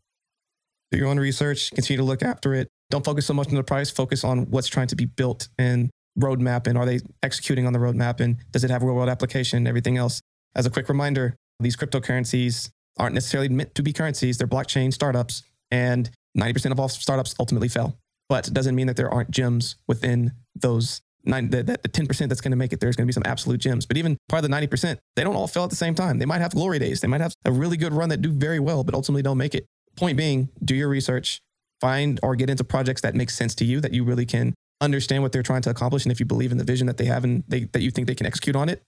Do 0.91 0.99
your 0.99 1.07
own 1.07 1.19
research, 1.19 1.71
continue 1.71 1.97
to 1.97 2.03
look 2.03 2.21
after 2.21 2.53
it. 2.53 2.69
Don't 2.91 3.03
focus 3.03 3.25
so 3.25 3.33
much 3.33 3.47
on 3.47 3.55
the 3.55 3.63
price, 3.63 3.89
focus 3.89 4.23
on 4.23 4.51
what's 4.51 4.67
trying 4.67 4.87
to 4.87 4.95
be 4.95 5.05
built 5.05 5.47
and 5.57 5.89
roadmap 6.19 6.67
and 6.67 6.77
are 6.77 6.85
they 6.85 6.99
executing 7.21 7.65
on 7.65 7.73
the 7.73 7.79
roadmap 7.79 8.19
and 8.19 8.37
does 8.51 8.63
it 8.63 8.69
have 8.69 8.83
real 8.83 8.93
world 8.93 9.09
application 9.09 9.57
and 9.57 9.67
everything 9.67 9.97
else. 9.97 10.21
As 10.55 10.65
a 10.65 10.69
quick 10.69 10.89
reminder, 10.89 11.35
these 11.59 11.75
cryptocurrencies 11.75 12.69
aren't 12.97 13.15
necessarily 13.15 13.49
meant 13.49 13.73
to 13.75 13.83
be 13.83 13.93
currencies, 13.93 14.37
they're 14.37 14.47
blockchain 14.47 14.93
startups 14.93 15.43
and 15.71 16.09
90% 16.37 16.71
of 16.71 16.79
all 16.79 16.89
startups 16.89 17.35
ultimately 17.39 17.67
fail. 17.67 17.97
But 18.29 18.47
it 18.47 18.53
doesn't 18.53 18.75
mean 18.75 18.87
that 18.87 18.95
there 18.95 19.09
aren't 19.09 19.31
gems 19.31 19.75
within 19.87 20.31
those 20.55 21.01
nine, 21.25 21.49
the, 21.49 21.63
the 21.63 21.77
10% 21.77 22.29
that's 22.29 22.41
going 22.41 22.51
to 22.51 22.57
make 22.57 22.73
it. 22.73 22.79
There's 22.79 22.95
going 22.95 23.05
to 23.05 23.07
be 23.07 23.13
some 23.13 23.23
absolute 23.25 23.59
gems. 23.59 23.85
But 23.85 23.97
even 23.97 24.17
part 24.29 24.43
of 24.43 24.49
the 24.49 24.55
90%, 24.55 24.97
they 25.15 25.23
don't 25.23 25.35
all 25.35 25.47
fail 25.47 25.63
at 25.63 25.69
the 25.69 25.75
same 25.75 25.95
time. 25.95 26.19
They 26.19 26.25
might 26.25 26.41
have 26.41 26.53
glory 26.53 26.79
days. 26.79 27.01
They 27.01 27.07
might 27.07 27.21
have 27.21 27.33
a 27.45 27.51
really 27.51 27.77
good 27.77 27.93
run 27.93 28.09
that 28.09 28.21
do 28.21 28.31
very 28.31 28.59
well, 28.59 28.83
but 28.83 28.95
ultimately 28.95 29.21
don't 29.21 29.37
make 29.37 29.55
it. 29.55 29.65
Point 29.95 30.17
being, 30.17 30.49
do 30.63 30.75
your 30.75 30.89
research, 30.89 31.41
find 31.79 32.19
or 32.23 32.35
get 32.35 32.49
into 32.49 32.63
projects 32.63 33.01
that 33.01 33.15
make 33.15 33.29
sense 33.29 33.53
to 33.55 33.65
you, 33.65 33.81
that 33.81 33.93
you 33.93 34.03
really 34.03 34.25
can 34.25 34.53
understand 34.83 35.23
what 35.23 35.31
they're 35.31 35.43
trying 35.43 35.61
to 35.63 35.69
accomplish. 35.69 36.03
And 36.03 36.11
if 36.11 36.19
you 36.19 36.25
believe 36.25 36.51
in 36.51 36.57
the 36.57 36.63
vision 36.63 36.87
that 36.87 36.97
they 36.97 37.05
have 37.05 37.23
and 37.23 37.43
they, 37.47 37.65
that 37.65 37.81
you 37.81 37.91
think 37.91 38.07
they 38.07 38.15
can 38.15 38.25
execute 38.25 38.55
on 38.55 38.69
it, 38.69 38.81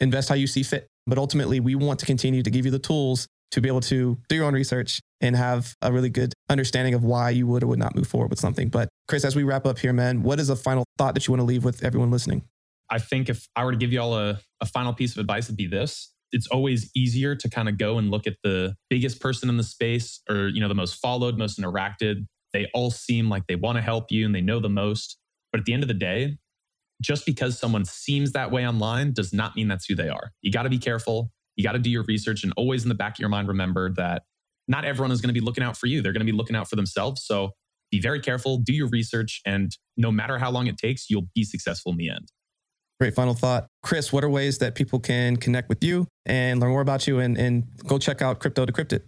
invest 0.00 0.28
how 0.28 0.34
you 0.34 0.46
see 0.46 0.62
fit. 0.62 0.86
But 1.06 1.18
ultimately, 1.18 1.60
we 1.60 1.74
want 1.74 2.00
to 2.00 2.06
continue 2.06 2.42
to 2.42 2.50
give 2.50 2.64
you 2.64 2.70
the 2.70 2.78
tools 2.78 3.26
to 3.50 3.60
be 3.60 3.68
able 3.68 3.80
to 3.80 4.16
do 4.28 4.36
your 4.36 4.44
own 4.44 4.54
research 4.54 5.00
and 5.20 5.34
have 5.34 5.74
a 5.82 5.92
really 5.92 6.08
good 6.08 6.32
understanding 6.48 6.94
of 6.94 7.02
why 7.02 7.30
you 7.30 7.46
would 7.46 7.64
or 7.64 7.66
would 7.66 7.78
not 7.78 7.96
move 7.96 8.06
forward 8.06 8.30
with 8.30 8.38
something. 8.38 8.68
But 8.68 8.88
Chris, 9.08 9.24
as 9.24 9.34
we 9.34 9.42
wrap 9.42 9.66
up 9.66 9.78
here, 9.78 9.92
man, 9.92 10.22
what 10.22 10.38
is 10.38 10.50
a 10.50 10.56
final 10.56 10.84
thought 10.98 11.14
that 11.14 11.26
you 11.26 11.32
want 11.32 11.40
to 11.40 11.46
leave 11.46 11.64
with 11.64 11.82
everyone 11.82 12.10
listening? 12.10 12.44
I 12.90 12.98
think 12.98 13.28
if 13.28 13.46
I 13.56 13.64
were 13.64 13.72
to 13.72 13.76
give 13.76 13.92
you 13.92 14.00
all 14.00 14.16
a, 14.16 14.40
a 14.60 14.66
final 14.66 14.92
piece 14.92 15.12
of 15.12 15.18
advice, 15.18 15.46
it'd 15.46 15.56
be 15.56 15.66
this. 15.66 16.12
It's 16.32 16.46
always 16.46 16.90
easier 16.94 17.34
to 17.34 17.50
kind 17.50 17.68
of 17.68 17.76
go 17.76 17.98
and 17.98 18.10
look 18.10 18.26
at 18.26 18.36
the 18.44 18.76
biggest 18.88 19.20
person 19.20 19.48
in 19.48 19.56
the 19.56 19.64
space 19.64 20.20
or, 20.28 20.48
you 20.48 20.60
know, 20.60 20.68
the 20.68 20.74
most 20.74 20.94
followed, 20.94 21.36
most 21.36 21.58
interacted. 21.58 22.26
They 22.52 22.68
all 22.72 22.90
seem 22.90 23.28
like 23.28 23.46
they 23.48 23.56
want 23.56 23.76
to 23.76 23.82
help 23.82 24.12
you 24.12 24.26
and 24.26 24.34
they 24.34 24.40
know 24.40 24.60
the 24.60 24.68
most. 24.68 25.16
But 25.52 25.60
at 25.60 25.66
the 25.66 25.72
end 25.72 25.82
of 25.82 25.88
the 25.88 25.94
day, 25.94 26.38
just 27.00 27.24
because 27.24 27.58
someone 27.58 27.84
seems 27.84 28.32
that 28.32 28.50
way 28.50 28.66
online 28.66 29.12
does 29.12 29.32
not 29.32 29.56
mean 29.56 29.68
that's 29.68 29.86
who 29.86 29.94
they 29.94 30.08
are. 30.08 30.32
You 30.42 30.52
got 30.52 30.64
to 30.64 30.68
be 30.68 30.78
careful. 30.78 31.32
You 31.56 31.64
got 31.64 31.72
to 31.72 31.78
do 31.78 31.90
your 31.90 32.04
research 32.04 32.44
and 32.44 32.52
always 32.56 32.82
in 32.82 32.88
the 32.88 32.94
back 32.94 33.14
of 33.14 33.18
your 33.18 33.28
mind 33.28 33.48
remember 33.48 33.92
that 33.94 34.22
not 34.68 34.84
everyone 34.84 35.10
is 35.10 35.20
going 35.20 35.34
to 35.34 35.38
be 35.38 35.44
looking 35.44 35.64
out 35.64 35.76
for 35.76 35.86
you. 35.86 36.02
They're 36.02 36.12
going 36.12 36.24
to 36.24 36.30
be 36.30 36.36
looking 36.36 36.56
out 36.56 36.68
for 36.68 36.76
themselves. 36.76 37.24
So 37.24 37.50
be 37.90 38.00
very 38.00 38.20
careful, 38.20 38.58
do 38.58 38.72
your 38.72 38.88
research, 38.88 39.40
and 39.44 39.76
no 39.96 40.12
matter 40.12 40.38
how 40.38 40.50
long 40.50 40.68
it 40.68 40.78
takes, 40.78 41.10
you'll 41.10 41.28
be 41.34 41.42
successful 41.42 41.90
in 41.92 41.98
the 41.98 42.08
end. 42.08 42.30
Great 43.00 43.14
final 43.14 43.34
thought. 43.34 43.66
Chris, 43.82 44.12
what 44.12 44.22
are 44.22 44.28
ways 44.28 44.58
that 44.58 44.74
people 44.74 45.00
can 45.00 45.36
connect 45.36 45.68
with 45.68 45.82
you 45.82 46.06
and 46.26 46.60
learn 46.60 46.70
more 46.70 46.82
about 46.82 47.06
you 47.06 47.18
and, 47.18 47.36
and 47.36 47.64
go 47.86 47.98
check 47.98 48.22
out 48.22 48.40
Crypto 48.40 48.66
Decrypted? 48.66 49.00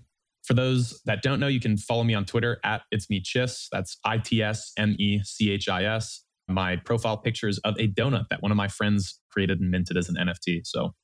For 0.42 0.54
those 0.54 1.00
that 1.04 1.22
don't 1.22 1.38
know, 1.38 1.46
you 1.46 1.60
can 1.60 1.76
follow 1.76 2.02
me 2.02 2.14
on 2.14 2.24
Twitter 2.24 2.58
at 2.64 2.82
It's 2.90 3.08
Me 3.08 3.20
Chis. 3.20 3.68
That's 3.70 3.98
I 4.04 4.18
T 4.18 4.42
S 4.42 4.72
M 4.76 4.96
E 4.98 5.20
C 5.22 5.52
H 5.52 5.68
I 5.68 5.84
S. 5.84 6.24
My 6.52 6.76
profile 6.76 7.16
picture 7.16 7.48
is 7.48 7.58
of 7.58 7.74
a 7.78 7.88
donut 7.88 8.28
that 8.30 8.42
one 8.42 8.50
of 8.50 8.56
my 8.56 8.68
friends 8.68 9.20
created 9.30 9.60
and 9.60 9.70
minted 9.70 9.96
as 9.96 10.08
an 10.08 10.16
NFT. 10.16 10.60
So 10.64 10.94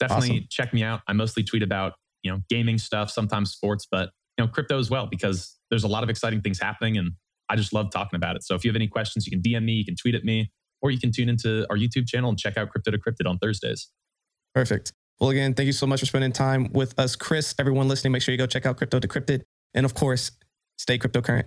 definitely 0.00 0.30
awesome. 0.30 0.46
check 0.50 0.74
me 0.74 0.82
out. 0.82 1.00
I 1.06 1.12
mostly 1.12 1.42
tweet 1.42 1.62
about, 1.62 1.94
you 2.22 2.30
know, 2.30 2.40
gaming 2.48 2.78
stuff, 2.78 3.10
sometimes 3.10 3.52
sports, 3.52 3.86
but 3.90 4.10
you 4.36 4.44
know, 4.44 4.50
crypto 4.50 4.78
as 4.78 4.90
well, 4.90 5.06
because 5.06 5.56
there's 5.70 5.84
a 5.84 5.88
lot 5.88 6.02
of 6.02 6.10
exciting 6.10 6.40
things 6.40 6.58
happening 6.58 6.96
and 6.96 7.12
I 7.48 7.56
just 7.56 7.72
love 7.72 7.90
talking 7.90 8.16
about 8.16 8.36
it. 8.36 8.42
So 8.42 8.54
if 8.54 8.64
you 8.64 8.70
have 8.70 8.76
any 8.76 8.88
questions, 8.88 9.26
you 9.26 9.30
can 9.30 9.42
DM 9.42 9.64
me, 9.64 9.72
you 9.72 9.84
can 9.84 9.96
tweet 9.96 10.14
at 10.14 10.24
me, 10.24 10.50
or 10.80 10.90
you 10.90 10.98
can 10.98 11.12
tune 11.12 11.28
into 11.28 11.66
our 11.70 11.76
YouTube 11.76 12.08
channel 12.08 12.30
and 12.30 12.38
check 12.38 12.56
out 12.56 12.70
Crypto 12.70 12.90
Decrypted 12.90 13.28
on 13.28 13.38
Thursdays. 13.38 13.88
Perfect. 14.54 14.92
Well, 15.20 15.30
again, 15.30 15.54
thank 15.54 15.66
you 15.66 15.72
so 15.72 15.86
much 15.86 16.00
for 16.00 16.06
spending 16.06 16.32
time 16.32 16.70
with 16.72 16.98
us, 16.98 17.16
Chris. 17.16 17.54
Everyone 17.58 17.86
listening, 17.86 18.12
make 18.12 18.22
sure 18.22 18.32
you 18.32 18.38
go 18.38 18.46
check 18.46 18.66
out 18.66 18.76
Crypto 18.76 18.98
Decrypted. 18.98 19.42
And 19.74 19.84
of 19.84 19.94
course, 19.94 20.32
stay 20.78 20.98
cryptocurrent. 20.98 21.44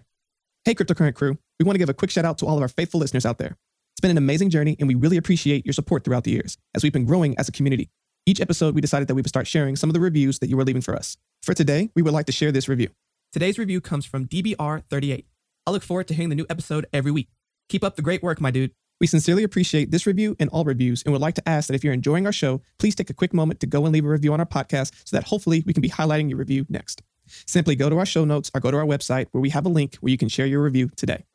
Hey, 0.67 0.75
Cryptocurrent 0.75 1.15
crew. 1.15 1.37
We 1.61 1.63
want 1.63 1.75
to 1.75 1.79
give 1.79 1.87
a 1.87 1.93
quick 1.93 2.11
shout 2.11 2.25
out 2.25 2.37
to 2.39 2.45
all 2.45 2.57
of 2.57 2.61
our 2.61 2.67
faithful 2.67 2.99
listeners 2.99 3.25
out 3.25 3.37
there. 3.37 3.55
It's 3.93 4.01
been 4.01 4.11
an 4.11 4.17
amazing 4.17 4.49
journey, 4.49 4.75
and 4.79 4.87
we 4.89 4.95
really 4.95 5.15
appreciate 5.15 5.65
your 5.65 5.71
support 5.71 6.03
throughout 6.03 6.25
the 6.25 6.31
years 6.31 6.57
as 6.75 6.83
we've 6.83 6.91
been 6.91 7.05
growing 7.05 7.39
as 7.39 7.47
a 7.47 7.53
community. 7.53 7.89
Each 8.25 8.41
episode, 8.41 8.75
we 8.75 8.81
decided 8.81 9.07
that 9.07 9.15
we 9.15 9.21
would 9.21 9.29
start 9.29 9.47
sharing 9.47 9.77
some 9.77 9.89
of 9.89 9.93
the 9.93 10.01
reviews 10.01 10.39
that 10.39 10.49
you 10.49 10.57
were 10.57 10.65
leaving 10.65 10.81
for 10.81 10.93
us. 10.93 11.15
For 11.41 11.53
today, 11.53 11.89
we 11.95 12.01
would 12.01 12.11
like 12.11 12.25
to 12.25 12.33
share 12.33 12.51
this 12.51 12.67
review. 12.67 12.89
Today's 13.31 13.57
review 13.57 13.79
comes 13.79 14.05
from 14.05 14.25
DBR38. 14.27 15.23
I 15.65 15.71
look 15.71 15.83
forward 15.83 16.09
to 16.09 16.13
hearing 16.13 16.27
the 16.27 16.35
new 16.35 16.45
episode 16.49 16.85
every 16.91 17.11
week. 17.11 17.29
Keep 17.69 17.85
up 17.85 17.95
the 17.95 18.01
great 18.01 18.21
work, 18.21 18.41
my 18.41 18.51
dude. 18.51 18.71
We 18.99 19.07
sincerely 19.07 19.43
appreciate 19.43 19.91
this 19.91 20.05
review 20.05 20.35
and 20.37 20.49
all 20.49 20.65
reviews 20.65 21.01
and 21.03 21.13
would 21.13 21.21
like 21.21 21.35
to 21.35 21.47
ask 21.47 21.67
that 21.67 21.75
if 21.75 21.83
you're 21.85 21.93
enjoying 21.93 22.25
our 22.25 22.33
show, 22.33 22.61
please 22.77 22.93
take 22.93 23.09
a 23.09 23.13
quick 23.13 23.33
moment 23.33 23.61
to 23.61 23.67
go 23.67 23.85
and 23.85 23.93
leave 23.93 24.03
a 24.03 24.09
review 24.09 24.33
on 24.33 24.41
our 24.41 24.45
podcast 24.45 24.91
so 25.05 25.15
that 25.15 25.27
hopefully 25.27 25.63
we 25.65 25.71
can 25.71 25.79
be 25.79 25.89
highlighting 25.89 26.29
your 26.29 26.39
review 26.39 26.65
next. 26.67 27.03
Simply 27.45 27.75
go 27.75 27.89
to 27.89 27.97
our 27.97 28.05
show 28.05 28.23
notes 28.25 28.51
or 28.53 28.61
go 28.61 28.71
to 28.71 28.77
our 28.77 28.85
website 28.85 29.27
where 29.31 29.41
we 29.41 29.49
have 29.49 29.65
a 29.65 29.69
link 29.69 29.95
where 29.95 30.11
you 30.11 30.17
can 30.17 30.29
share 30.29 30.45
your 30.45 30.61
review 30.61 30.89
today. 30.95 31.25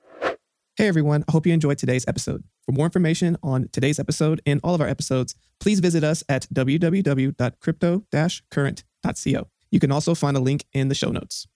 Hey 0.77 0.89
everyone, 0.89 1.23
I 1.29 1.33
hope 1.33 1.47
you 1.47 1.53
enjoyed 1.53 1.77
today's 1.77 2.07
episode. 2.09 2.45
For 2.65 2.73
more 2.73 2.87
information 2.87 3.37
on 3.43 3.69
today's 3.73 3.99
episode 3.99 4.41
and 4.47 4.59
all 4.65 4.75
of 4.75 4.81
our 4.81 4.89
episodes, 4.89 5.35
please 5.61 5.81
visit 5.81 6.03
us 6.03 6.25
at 6.29 6.47
www.crypto-current.co. 6.53 9.49
You 9.71 9.81
can 9.81 9.93
also 9.93 10.15
find 10.15 10.37
a 10.37 10.41
link 10.41 10.65
in 10.73 10.89
the 10.89 10.95
show 10.95 11.11
notes. 11.11 11.47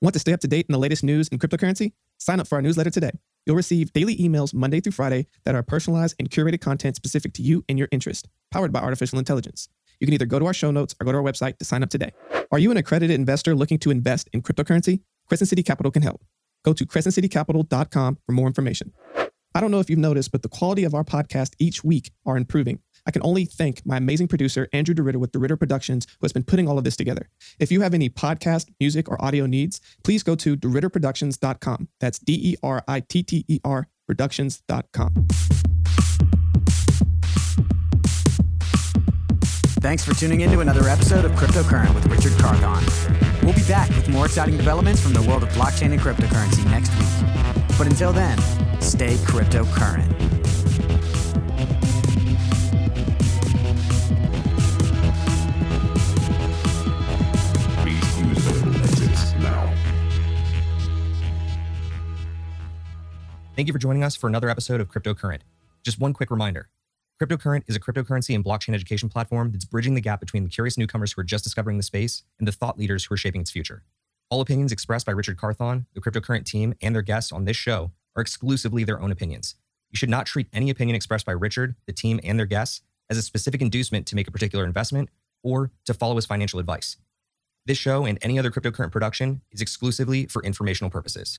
Want 0.00 0.14
to 0.14 0.20
stay 0.20 0.32
up 0.32 0.40
to 0.40 0.48
date 0.48 0.66
in 0.68 0.72
the 0.72 0.78
latest 0.78 1.02
news 1.02 1.28
in 1.28 1.38
cryptocurrency? 1.38 1.92
Sign 2.18 2.38
up 2.38 2.46
for 2.46 2.56
our 2.56 2.62
newsletter 2.62 2.90
today. 2.90 3.10
You'll 3.46 3.56
receive 3.56 3.92
daily 3.92 4.16
emails 4.16 4.54
Monday 4.54 4.80
through 4.80 4.92
Friday 4.92 5.26
that 5.44 5.56
are 5.56 5.64
personalized 5.64 6.14
and 6.20 6.30
curated 6.30 6.60
content 6.60 6.94
specific 6.94 7.32
to 7.34 7.42
you 7.42 7.64
and 7.68 7.78
your 7.78 7.88
interest, 7.90 8.28
powered 8.52 8.72
by 8.72 8.80
artificial 8.80 9.18
intelligence. 9.18 9.68
You 10.02 10.06
can 10.06 10.14
either 10.14 10.26
go 10.26 10.40
to 10.40 10.46
our 10.46 10.52
show 10.52 10.72
notes 10.72 10.96
or 11.00 11.04
go 11.04 11.12
to 11.12 11.18
our 11.18 11.22
website 11.22 11.58
to 11.58 11.64
sign 11.64 11.84
up 11.84 11.88
today. 11.88 12.10
Are 12.50 12.58
you 12.58 12.72
an 12.72 12.76
accredited 12.76 13.14
investor 13.14 13.54
looking 13.54 13.78
to 13.78 13.90
invest 13.92 14.28
in 14.32 14.42
cryptocurrency? 14.42 15.02
Crescent 15.28 15.48
City 15.48 15.62
Capital 15.62 15.92
can 15.92 16.02
help. 16.02 16.24
Go 16.64 16.72
to 16.72 16.84
crescentcitycapital.com 16.84 18.18
for 18.26 18.32
more 18.32 18.48
information. 18.48 18.92
I 19.54 19.60
don't 19.60 19.70
know 19.70 19.78
if 19.78 19.88
you've 19.88 20.00
noticed, 20.00 20.32
but 20.32 20.42
the 20.42 20.48
quality 20.48 20.82
of 20.82 20.92
our 20.92 21.04
podcast 21.04 21.54
each 21.60 21.84
week 21.84 22.10
are 22.26 22.36
improving. 22.36 22.80
I 23.06 23.12
can 23.12 23.22
only 23.22 23.44
thank 23.44 23.86
my 23.86 23.96
amazing 23.96 24.26
producer, 24.26 24.68
Andrew 24.72 24.92
DeRitter 24.92 25.18
with 25.18 25.30
DeRitter 25.30 25.56
Productions, 25.56 26.08
who 26.18 26.24
has 26.24 26.32
been 26.32 26.42
putting 26.42 26.66
all 26.66 26.78
of 26.78 26.82
this 26.84 26.96
together. 26.96 27.28
If 27.60 27.70
you 27.70 27.82
have 27.82 27.94
any 27.94 28.10
podcast, 28.10 28.70
music, 28.80 29.08
or 29.08 29.24
audio 29.24 29.46
needs, 29.46 29.80
please 30.02 30.24
go 30.24 30.34
to 30.34 30.56
DeRitterProductions.com. 30.56 31.88
That's 32.00 32.18
D 32.18 32.32
E 32.42 32.56
R 32.60 32.82
I 32.88 33.00
T 33.00 33.22
T 33.22 33.44
E 33.46 33.60
R 33.62 33.86
Productions.com. 34.08 35.28
Thanks 39.82 40.04
for 40.04 40.14
tuning 40.14 40.42
in 40.42 40.52
to 40.52 40.60
another 40.60 40.88
episode 40.88 41.24
of 41.24 41.32
Cryptocurrent 41.32 41.92
with 41.92 42.06
Richard 42.06 42.38
Carthon. 42.38 42.84
We'll 43.42 43.52
be 43.52 43.64
back 43.64 43.88
with 43.88 44.08
more 44.08 44.26
exciting 44.26 44.56
developments 44.56 45.02
from 45.02 45.12
the 45.12 45.22
world 45.22 45.42
of 45.42 45.48
blockchain 45.48 45.90
and 45.90 46.00
cryptocurrency 46.00 46.64
next 46.70 46.96
week. 46.96 47.76
But 47.76 47.88
until 47.88 48.12
then, 48.12 48.38
stay 48.80 49.16
cryptocurrent. 49.16 50.06
Thank 63.56 63.66
you 63.66 63.72
for 63.72 63.80
joining 63.80 64.04
us 64.04 64.14
for 64.14 64.28
another 64.28 64.48
episode 64.48 64.80
of 64.80 64.88
Cryptocurrent. 64.88 65.40
Just 65.82 65.98
one 65.98 66.12
quick 66.12 66.30
reminder 66.30 66.68
Cryptocurrent 67.20 67.62
is 67.68 67.76
a 67.76 67.80
cryptocurrency 67.80 68.34
and 68.34 68.44
blockchain 68.44 68.74
education 68.74 69.08
platform 69.08 69.52
that's 69.52 69.64
bridging 69.64 69.94
the 69.94 70.00
gap 70.00 70.18
between 70.18 70.44
the 70.44 70.50
curious 70.50 70.76
newcomers 70.76 71.12
who 71.12 71.20
are 71.20 71.24
just 71.24 71.44
discovering 71.44 71.76
the 71.76 71.82
space 71.82 72.24
and 72.38 72.48
the 72.48 72.52
thought 72.52 72.78
leaders 72.78 73.04
who 73.04 73.14
are 73.14 73.18
shaping 73.18 73.40
its 73.40 73.50
future. 73.50 73.84
All 74.28 74.40
opinions 74.40 74.72
expressed 74.72 75.06
by 75.06 75.12
Richard 75.12 75.36
Carthon, 75.36 75.86
the 75.94 76.00
Cryptocurrent 76.00 76.44
team, 76.44 76.74
and 76.80 76.94
their 76.94 77.02
guests 77.02 77.30
on 77.30 77.44
this 77.44 77.56
show 77.56 77.92
are 78.16 78.22
exclusively 78.22 78.82
their 78.82 79.00
own 79.00 79.12
opinions. 79.12 79.54
You 79.90 79.98
should 79.98 80.08
not 80.08 80.26
treat 80.26 80.48
any 80.52 80.70
opinion 80.70 80.96
expressed 80.96 81.26
by 81.26 81.32
Richard, 81.32 81.76
the 81.86 81.92
team, 81.92 82.18
and 82.24 82.38
their 82.38 82.46
guests 82.46 82.80
as 83.10 83.18
a 83.18 83.22
specific 83.22 83.60
inducement 83.60 84.06
to 84.06 84.16
make 84.16 84.26
a 84.26 84.32
particular 84.32 84.64
investment 84.64 85.10
or 85.42 85.70
to 85.84 85.94
follow 85.94 86.16
his 86.16 86.26
financial 86.26 86.58
advice. 86.58 86.96
This 87.66 87.78
show 87.78 88.04
and 88.04 88.18
any 88.22 88.38
other 88.38 88.50
cryptocurrent 88.50 88.90
production 88.90 89.42
is 89.52 89.60
exclusively 89.60 90.26
for 90.26 90.42
informational 90.42 90.90
purposes. 90.90 91.38